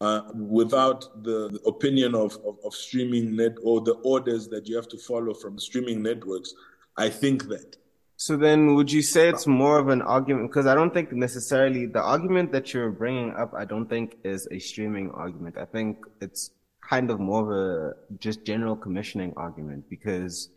[0.00, 4.74] uh, without the, the opinion of, of, of, streaming net or the orders that you
[4.74, 6.54] have to follow from streaming networks,
[6.96, 7.76] I think that.
[8.16, 10.50] So then, would you say it's more of an argument?
[10.50, 14.48] Because I don't think necessarily the argument that you're bringing up, I don't think is
[14.50, 15.56] a streaming argument.
[15.56, 16.50] I think it's
[16.88, 20.50] kind of more of a just general commissioning argument because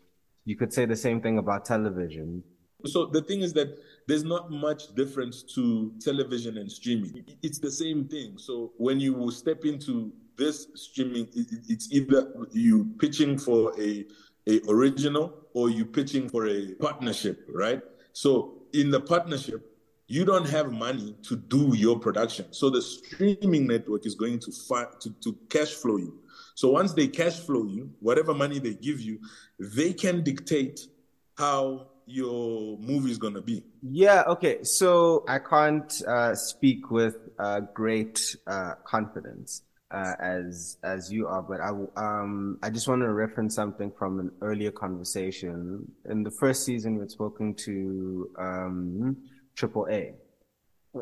[0.44, 2.42] you could say the same thing about television.
[2.84, 7.24] So the thing is that there's not much difference to television and streaming.
[7.42, 8.38] It's the same thing.
[8.38, 14.04] So when you will step into this streaming, it's either you pitching for a,
[14.46, 17.80] a original or you pitching for a partnership, right?
[18.12, 19.72] So in the partnership,
[20.08, 22.46] you don't have money to do your production.
[22.52, 26.20] So the streaming network is going to, fi- to, to cash flow you.
[26.54, 29.18] So once they cash flow you, whatever money they give you,
[29.58, 30.80] they can dictate
[31.36, 33.62] how your movie is gonna be.
[33.82, 34.22] Yeah.
[34.28, 34.62] Okay.
[34.62, 41.42] So I can't uh, speak with uh, great uh, confidence uh, as as you are,
[41.42, 46.30] but I um I just want to reference something from an earlier conversation in the
[46.30, 46.94] first season.
[46.94, 49.16] We had spoken to um,
[49.54, 50.14] Triple A.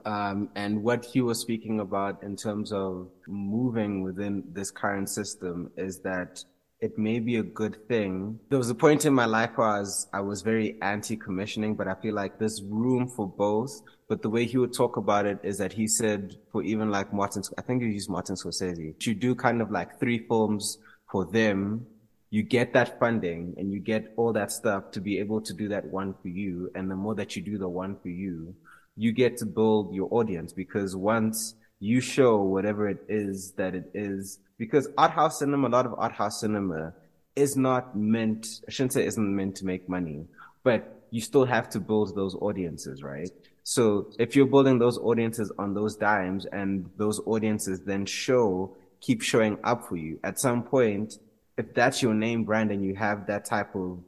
[0.04, 5.70] Um, and what he was speaking about in terms of moving within this current system
[5.76, 6.44] is that
[6.84, 8.38] it may be a good thing.
[8.50, 11.88] There was a point in my life where I was, I was very anti-commissioning, but
[11.88, 13.80] I feel like there's room for both.
[14.06, 17.10] But the way he would talk about it is that he said for even like
[17.10, 20.76] Martin, I think he used Martin Scorsese, you do kind of like three films
[21.10, 21.86] for them.
[22.28, 25.68] You get that funding and you get all that stuff to be able to do
[25.70, 26.70] that one for you.
[26.74, 28.54] And the more that you do the one for you,
[28.94, 31.54] you get to build your audience because once
[31.84, 35.94] you show whatever it is that it is because art house cinema, a lot of
[35.98, 36.94] art house cinema
[37.36, 40.26] is not meant, I shouldn't say isn't meant to make money,
[40.62, 43.28] but you still have to build those audiences, right?
[43.64, 49.20] So if you're building those audiences on those dimes and those audiences then show, keep
[49.20, 51.18] showing up for you at some point,
[51.58, 53.98] if that's your name brand and you have that type of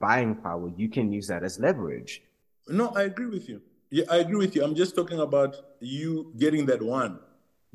[0.00, 2.22] buying power, you can use that as leverage.
[2.66, 3.60] No, I agree with you.
[3.90, 4.64] Yeah, I agree with you.
[4.64, 7.20] I'm just talking about you getting that one.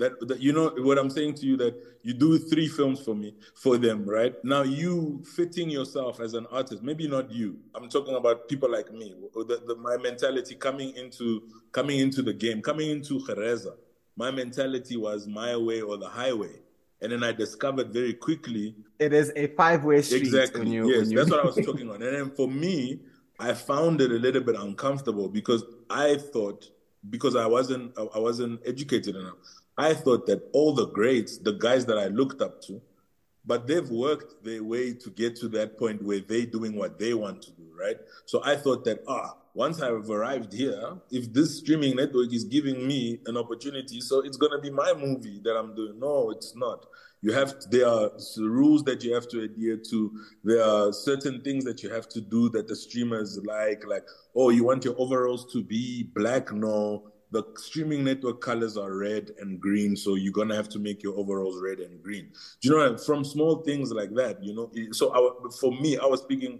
[0.01, 3.15] That, that you know what I'm saying to you that you do three films for
[3.15, 7.87] me for them right now you fitting yourself as an artist maybe not you I'm
[7.87, 12.61] talking about people like me the, the, my mentality coming into coming into the game
[12.61, 13.73] coming into Gereza
[14.15, 16.55] my mentality was my way or the highway
[17.01, 20.21] and then I discovered very quickly it is a five way street.
[20.21, 20.69] Exactly.
[20.69, 21.17] You, yes, you...
[21.17, 22.01] that's what I was talking on.
[22.03, 22.99] And then for me,
[23.39, 26.69] I found it a little bit uncomfortable because I thought
[27.09, 29.60] because I wasn't I wasn't educated enough.
[29.77, 32.81] I thought that all the greats, the guys that I looked up to,
[33.45, 37.13] but they've worked their way to get to that point where they're doing what they
[37.13, 37.97] want to do, right?
[38.25, 42.85] So I thought that ah, once I've arrived here, if this streaming network is giving
[42.87, 45.99] me an opportunity, so it's going to be my movie that I'm doing.
[45.99, 46.85] No, it's not.
[47.23, 50.11] You have to, there are rules that you have to adhere to.
[50.43, 54.49] There are certain things that you have to do that the streamers like, like oh,
[54.49, 56.51] you want your overalls to be black?
[56.51, 61.01] No, the streaming network colors are red and green, so you're gonna have to make
[61.01, 62.29] your overalls red and green.
[62.61, 64.43] Do you know from small things like that?
[64.43, 66.59] You know, so I, for me, I was speaking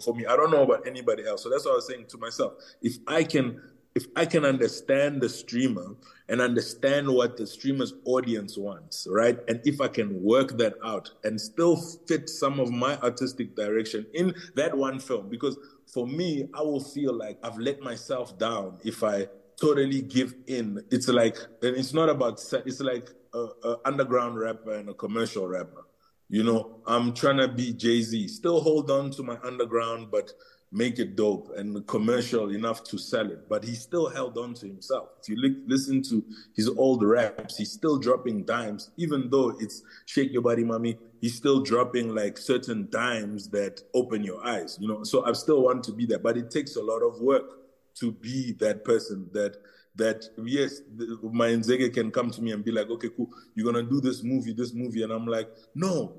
[0.00, 0.26] for me.
[0.26, 2.54] I don't know about anybody else, so that's what I was saying to myself.
[2.82, 3.60] If I can,
[3.96, 5.96] if I can understand the streamer
[6.28, 11.10] and understand what the streamer's audience wants, right, and if I can work that out
[11.24, 15.58] and still fit some of my artistic direction in that one film, because
[15.92, 19.26] for me, I will feel like I've let myself down if I
[19.60, 20.82] totally give in.
[20.90, 25.86] It's like, and it's not about, it's like a, underground rapper and a commercial rapper.
[26.28, 30.32] You know, I'm trying to be Jay Z, still hold on to my underground, but
[30.74, 33.46] make it dope and commercial enough to sell it.
[33.48, 35.10] But he still held on to himself.
[35.20, 36.24] If you li- listen to
[36.56, 40.98] his old raps, he's still dropping dimes, even though it's Shake Your Body Mommy.
[41.20, 45.04] He's still dropping like certain dimes that open your eyes, you know.
[45.04, 47.61] So I still want to be there, but it takes a lot of work
[47.94, 49.56] to be that person that
[49.94, 50.80] that yes
[51.22, 54.22] my nzege can come to me and be like okay cool you're gonna do this
[54.22, 56.14] movie this movie and i'm like no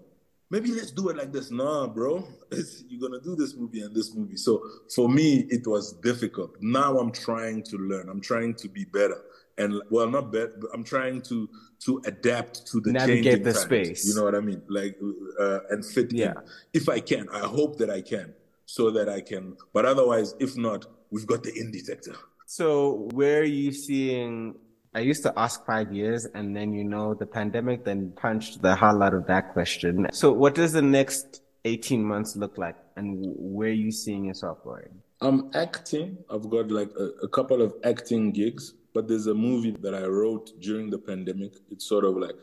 [0.54, 1.50] maybe let's do it like this.
[1.50, 4.38] Nah bro it's, you're gonna do this movie and this movie.
[4.38, 4.62] So
[4.96, 6.56] for me it was difficult.
[6.62, 8.08] Now i'm trying to learn.
[8.08, 9.20] I'm trying to be better.
[9.58, 11.50] And well not better i'm trying to
[11.86, 14.08] to adapt to the navigate the times, space.
[14.08, 14.62] You know what i mean?
[14.68, 14.98] Like
[15.40, 16.32] uh, and fit yeah.
[16.32, 16.36] In.
[16.74, 18.34] if i can i hope that i can
[18.66, 19.58] so that i can.
[19.74, 22.16] But otherwise if not we've got the indie sector.
[22.46, 24.56] So where are you seeing?
[24.96, 28.76] I used to ask five years, and then you know the pandemic then punched the
[28.76, 30.08] hell out of that question.
[30.12, 33.08] So what does the next eighteen months look like, and
[33.38, 34.94] where are you seeing yourself going?
[35.22, 36.18] I'm acting.
[36.30, 40.06] I've got like a, a couple of acting gigs, but there's a movie that I
[40.06, 41.54] wrote during the pandemic.
[41.72, 42.38] It's sort of like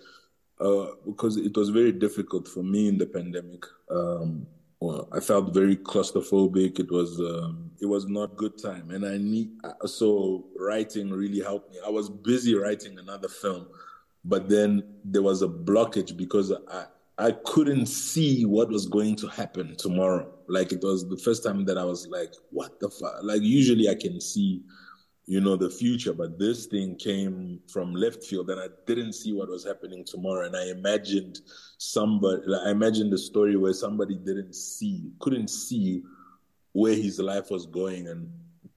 [0.60, 3.64] uh, because it was very difficult for me in the pandemic.
[3.90, 4.46] Um,
[4.80, 6.80] well, I felt very claustrophobic.
[6.80, 11.40] It was um, it was not good time, and I need uh, so writing really
[11.40, 11.78] helped me.
[11.84, 13.68] I was busy writing another film,
[14.24, 16.86] but then there was a blockage because I
[17.18, 20.32] I couldn't see what was going to happen tomorrow.
[20.46, 23.20] Like it was the first time that I was like, what the fuck?
[23.22, 24.62] Like usually I can see
[25.30, 26.12] you know, the future.
[26.12, 30.44] But this thing came from left field and I didn't see what was happening tomorrow.
[30.44, 31.38] And I imagined
[31.78, 36.02] somebody, like, I imagined a story where somebody didn't see, couldn't see
[36.72, 38.30] where his life was going and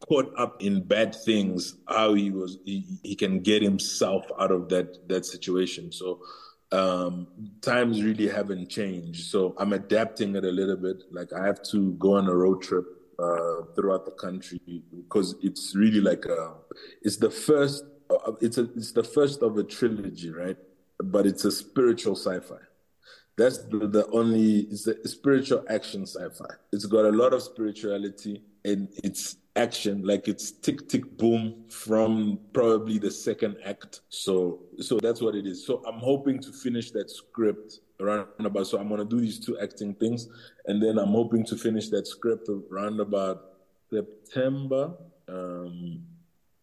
[0.08, 4.70] caught up in bad things, how he was, he, he can get himself out of
[4.70, 5.91] that, that situation.
[5.91, 6.20] So,
[6.72, 7.28] um,
[7.62, 9.30] times really haven't changed.
[9.30, 11.04] So I'm adapting it a little bit.
[11.12, 12.86] Like I have to go on a road trip
[13.20, 14.60] uh, throughout the country
[14.91, 16.56] because it's really like a,
[17.04, 20.58] it's the first uh, it's a it's the first of a trilogy, right?
[21.00, 22.56] But it's a spiritual sci-fi.
[23.36, 26.54] That's the, the only it's a spiritual action sci-fi.
[26.72, 32.40] It's got a lot of spirituality and it's action, like it's tick tick boom from
[32.54, 34.02] probably the second act.
[34.10, 35.66] So so that's what it is.
[35.66, 38.68] So I'm hoping to finish that script around about.
[38.68, 40.30] So I'm gonna do these two acting things,
[40.66, 43.54] and then I'm hoping to finish that script around about
[43.92, 44.94] September.
[45.28, 46.04] Um,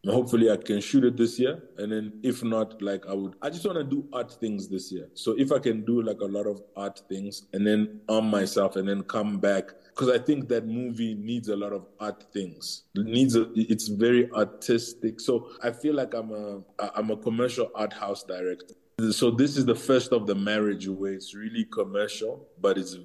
[0.07, 3.51] hopefully I can shoot it this year, and then if not, like I would, I
[3.51, 5.09] just want to do art things this year.
[5.14, 8.76] So if I can do like a lot of art things, and then arm myself,
[8.76, 12.84] and then come back, because I think that movie needs a lot of art things.
[12.94, 15.20] It needs a, it's very artistic.
[15.20, 16.62] So I feel like I'm a
[16.94, 18.74] I'm a commercial art house director.
[19.12, 22.96] So this is the first of the marriage where it's really commercial, but it's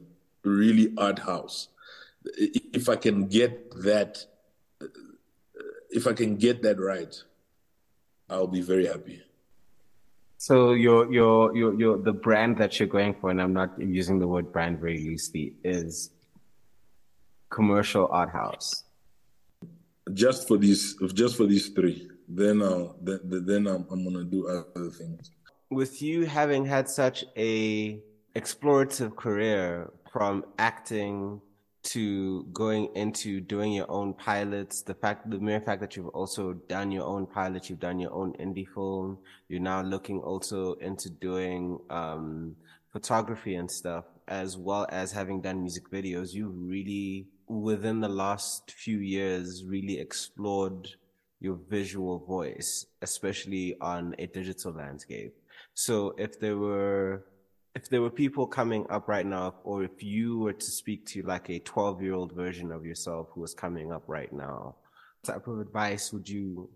[0.43, 1.69] really art house.
[2.37, 4.25] If I can get that,
[5.95, 7.15] if I can get that right,
[8.29, 9.21] I'll be very happy.
[10.37, 14.19] So your your your your the brand that you're going for, and I'm not using
[14.19, 16.11] the word brand very loosely, is
[17.49, 18.83] commercial art house.
[20.13, 24.47] Just for these, just for these three, then I'll then, then I'm, I'm gonna do
[24.47, 25.31] other things.
[25.71, 27.99] With you having had such a
[28.35, 31.41] explorative career from acting
[31.86, 36.53] to going into doing your own pilots, the fact, the mere fact that you've also
[36.53, 39.17] done your own pilot, you've done your own indie film,
[39.47, 42.55] you're now looking also into doing um,
[42.91, 46.33] photography and stuff, as well as having done music videos.
[46.33, 50.89] You really, within the last few years, really explored
[51.39, 55.36] your visual voice, especially on a digital landscape.
[55.75, 57.25] So if there were
[57.76, 61.21] if there were people coming up right now, or if you were to speak to
[61.23, 64.76] like a 12 year old version of yourself who was coming up right now,
[65.21, 66.69] what type of advice would you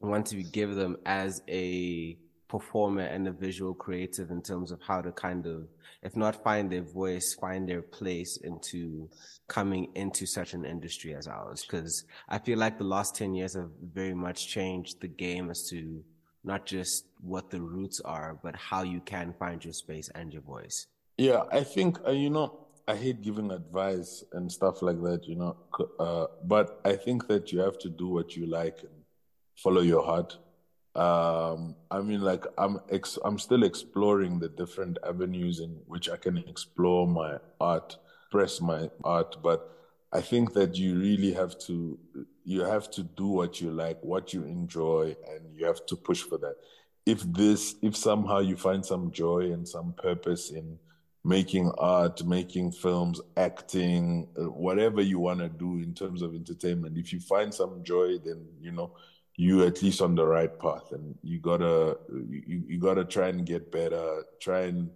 [0.00, 2.16] want to give them as a
[2.48, 5.68] performer and a visual creative in terms of how to kind of,
[6.02, 9.08] if not find their voice, find their place into
[9.46, 11.62] coming into such an industry as ours?
[11.62, 15.68] Because I feel like the last 10 years have very much changed the game as
[15.68, 16.02] to
[16.44, 20.42] not just what the roots are, but how you can find your space and your
[20.42, 20.86] voice.
[21.18, 25.36] Yeah, I think, uh, you know, I hate giving advice and stuff like that, you
[25.36, 25.56] know,
[25.98, 29.04] uh, but I think that you have to do what you like and
[29.56, 30.38] follow your heart.
[30.96, 36.16] Um, I mean, like I'm, ex- I'm still exploring the different avenues in which I
[36.16, 37.96] can explore my art,
[38.32, 39.79] press my art, but
[40.12, 41.98] I think that you really have to
[42.44, 46.22] you have to do what you like, what you enjoy, and you have to push
[46.22, 46.56] for that.
[47.06, 50.78] If this, if somehow you find some joy and some purpose in
[51.24, 56.98] making art, making films, acting, uh, whatever you want to do in terms of entertainment,
[56.98, 58.92] if you find some joy, then you know
[59.36, 61.98] you at least on the right path, and you gotta
[62.28, 64.90] you, you gotta try and get better, try and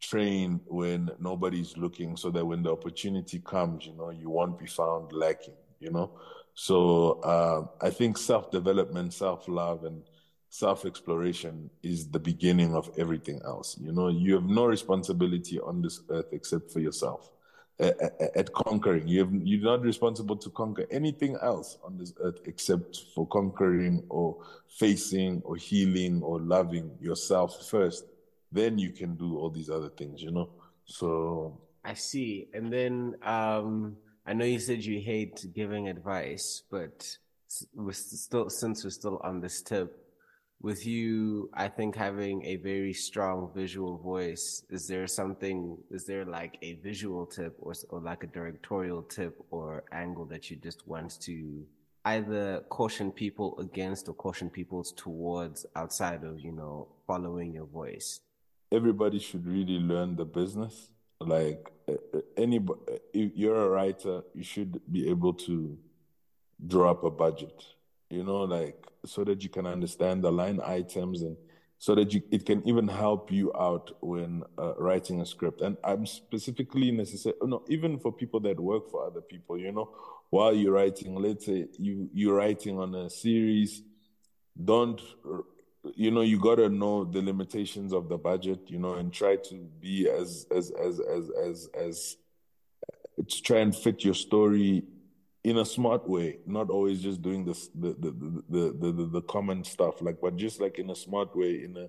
[0.00, 4.66] train when nobody's looking so that when the opportunity comes, you know, you won't be
[4.66, 6.10] found lacking, you know?
[6.54, 10.02] So uh, I think self development, self love, and
[10.48, 13.78] self exploration is the beginning of everything else.
[13.80, 17.30] You know, you have no responsibility on this earth except for yourself.
[17.78, 17.96] At,
[18.36, 23.04] at conquering, you have, you're not responsible to conquer anything else on this earth except
[23.14, 24.36] for conquering or
[24.68, 28.04] facing or healing or loving yourself first
[28.52, 30.50] then you can do all these other things, you know?
[30.84, 32.48] So I see.
[32.54, 33.96] And then um
[34.26, 37.16] I know you said you hate giving advice, but
[37.74, 39.96] we're still since we're still on this tip,
[40.62, 46.26] with you, I think having a very strong visual voice, is there something, is there
[46.26, 50.86] like a visual tip or, or like a directorial tip or angle that you just
[50.86, 51.64] want to
[52.04, 58.20] either caution people against or caution people towards outside of, you know, following your voice?
[58.72, 60.90] Everybody should really learn the business.
[61.20, 61.70] Like
[62.36, 62.80] anybody,
[63.12, 65.78] if you're a writer, you should be able to
[66.66, 67.62] draw up a budget.
[68.08, 71.36] You know, like so that you can understand the line items and
[71.78, 75.60] so that you it can even help you out when uh, writing a script.
[75.60, 79.58] And I'm specifically necessary, no, even for people that work for other people.
[79.58, 79.90] You know,
[80.30, 83.82] while you're writing, let's say you you're writing on a series,
[84.62, 85.00] don't
[85.94, 89.36] you know you got to know the limitations of the budget you know and try
[89.36, 92.16] to be as as as as as as
[93.28, 94.82] to try and fit your story
[95.42, 98.10] in a smart way not always just doing this the the
[98.48, 101.76] the the, the, the common stuff like but just like in a smart way in
[101.76, 101.88] a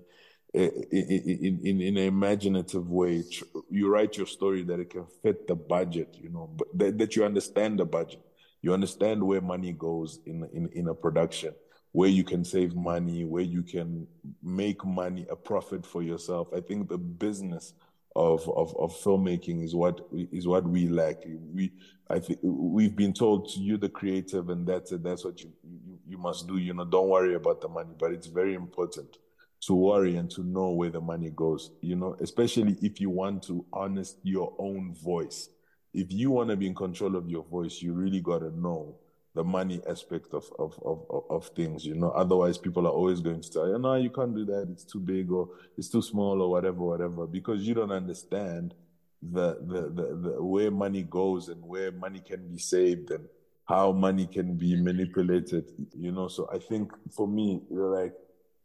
[0.58, 3.22] eh, in, in, in an imaginative way
[3.70, 7.16] you write your story that it can fit the budget you know but that, that
[7.16, 8.20] you understand the budget.
[8.64, 11.52] You understand where money goes in in, in a production
[11.92, 14.06] where you can save money, where you can
[14.42, 16.48] make money, a profit for yourself.
[16.54, 17.74] I think the business
[18.16, 21.24] of, of, of filmmaking is what is what we lack.
[21.26, 21.72] We
[22.10, 25.02] I think we've been told to you the creative and that's it.
[25.02, 26.58] That's what you, you you must do.
[26.58, 29.18] You know, don't worry about the money, but it's very important
[29.62, 31.70] to worry and to know where the money goes.
[31.80, 35.48] You know, especially if you want to honest your own voice.
[35.94, 38.96] If you want to be in control of your voice, you really got to know
[39.34, 42.10] the money aspect of, of, of, of things, you know.
[42.10, 44.68] Otherwise, people are always going to tell you, no, you can't do that.
[44.70, 45.48] It's too big or
[45.78, 48.74] it's too small or whatever, whatever, because you don't understand
[49.22, 53.26] the, the, the, the where money goes and where money can be saved and
[53.64, 56.28] how money can be manipulated, you know.
[56.28, 58.12] So I think for me, like,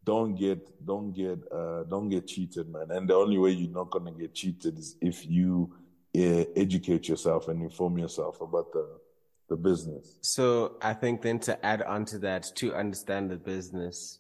[0.03, 2.91] don't get, don't get, uh, don't get cheated, man.
[2.91, 5.71] And the only way you're not gonna get cheated is if you
[6.17, 8.99] uh, educate yourself and inform yourself about the
[9.49, 10.17] the business.
[10.21, 14.19] So I think then to add on to that, to understand the business,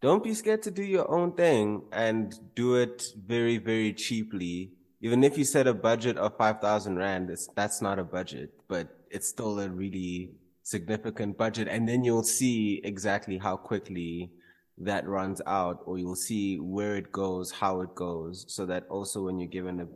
[0.00, 4.72] don't be scared to do your own thing and do it very, very cheaply.
[5.00, 8.88] Even if you set a budget of 5,000 Rand, it's, that's not a budget, but
[9.10, 10.32] it's still a really
[10.62, 11.68] significant budget.
[11.68, 14.30] And then you'll see exactly how quickly
[14.78, 18.44] that runs out or you'll see where it goes, how it goes.
[18.48, 19.86] So that also when you're given a,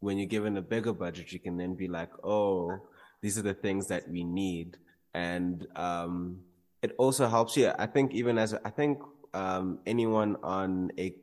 [0.00, 2.78] when you're given a bigger budget, you can then be like, oh,
[3.22, 4.76] these are the things that we need.
[5.14, 6.40] And um,
[6.82, 7.72] it also helps you.
[7.78, 9.00] I think even as I think
[9.34, 11.14] um, anyone on a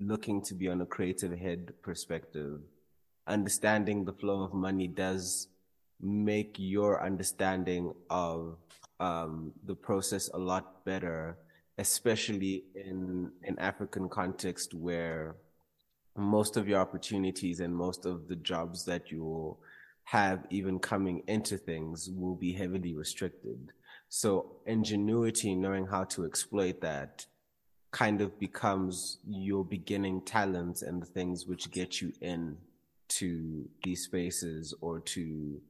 [0.00, 2.60] looking to be on a creative head perspective,
[3.26, 5.48] understanding the flow of money does
[6.00, 8.56] make your understanding of
[9.00, 11.38] um, the process a lot better,
[11.78, 15.36] especially in an African context where
[16.16, 19.58] most of your opportunities and most of the jobs that you will
[20.04, 23.72] have even coming into things will be heavily restricted.
[24.08, 27.26] So ingenuity, knowing how to exploit that
[27.94, 32.56] kind of becomes your beginning talent and the things which get you in
[33.06, 35.60] to these spaces or to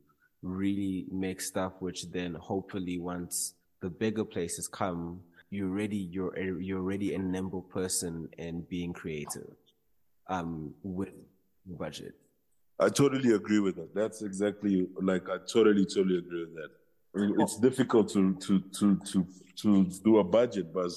[0.43, 5.20] really make stuff which then hopefully once the bigger places come
[5.51, 9.56] you're ready you're you're already a nimble person in being creative
[10.28, 11.12] um with
[11.66, 12.15] budget
[12.80, 13.94] I totally agree with that.
[13.94, 16.70] That's exactly like I totally, totally agree with that.
[17.40, 19.26] It's difficult to to to to
[19.62, 20.90] to do a budget, but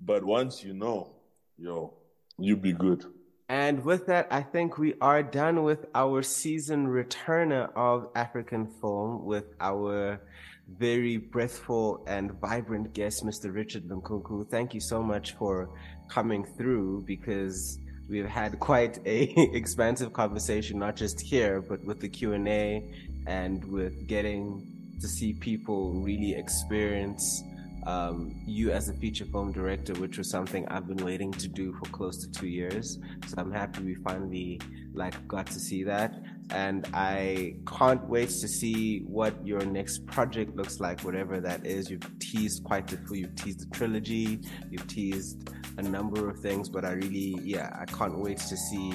[0.00, 1.14] but once you know,
[1.58, 1.94] yo,
[2.38, 3.04] you be good.
[3.50, 9.24] And with that, I think we are done with our season returner of Afriquan Film
[9.24, 10.20] with our
[10.68, 13.52] very breathful and vibrant guest, Mr.
[13.54, 14.48] Richard Lukunku.
[14.50, 15.70] Thank you so much for
[16.08, 17.78] coming through because
[18.08, 19.22] we've had quite a
[19.54, 22.82] expansive conversation, not just here, but with the Q and A,
[23.26, 24.66] and with getting
[25.00, 27.42] to see people really experience
[27.86, 31.72] um, you as a feature film director, which was something I've been waiting to do
[31.74, 32.98] for close to two years.
[33.26, 34.60] So I'm happy we finally
[34.92, 36.14] like got to see that,
[36.50, 41.90] and I can't wait to see what your next project looks like, whatever that is.
[41.90, 43.16] You've teased quite a few.
[43.16, 44.40] You've teased the trilogy.
[44.70, 48.90] You've teased a number of things, but I really, yeah, I can't wait to see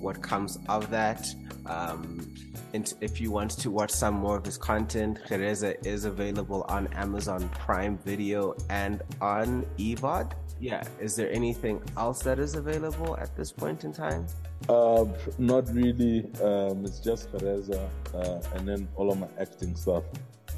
[0.00, 1.26] what comes of that.
[1.66, 2.34] Um,
[2.72, 6.86] and if you want to watch some more of his content, Gereza is available on
[6.88, 10.32] Amazon Prime Video and on EVOD.
[10.60, 14.26] Yeah, is there anything else that is available at this point in time?
[14.68, 15.06] Uh,
[15.38, 16.30] not really.
[16.42, 20.04] Um, it's just Gereza uh, and then all of my acting stuff.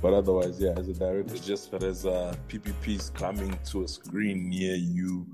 [0.00, 2.36] But otherwise, yeah, as a director, it's just Gereza.
[2.48, 5.26] PPP's coming to a screen near you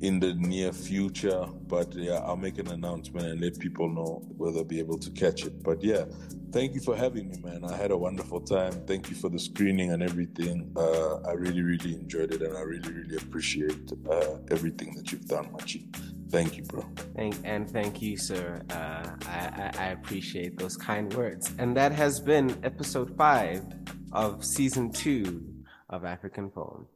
[0.00, 1.46] in the near future.
[1.66, 5.10] But yeah, I'll make an announcement and let people know whether they'll be able to
[5.10, 5.62] catch it.
[5.62, 6.04] But yeah,
[6.52, 7.64] thank you for having me, man.
[7.64, 8.72] I had a wonderful time.
[8.86, 10.72] Thank you for the screening and everything.
[10.76, 15.26] Uh, I really, really enjoyed it, and I really, really appreciate uh, everything that you've
[15.26, 15.86] done, Machi.
[16.30, 16.84] Thank you, bro.
[17.16, 18.62] Thank and thank you, sir.
[18.70, 21.52] Uh, I, I, I appreciate those kind words.
[21.58, 23.64] And that has been episode five
[24.12, 25.44] of season two
[25.88, 26.86] of Afriquan Film.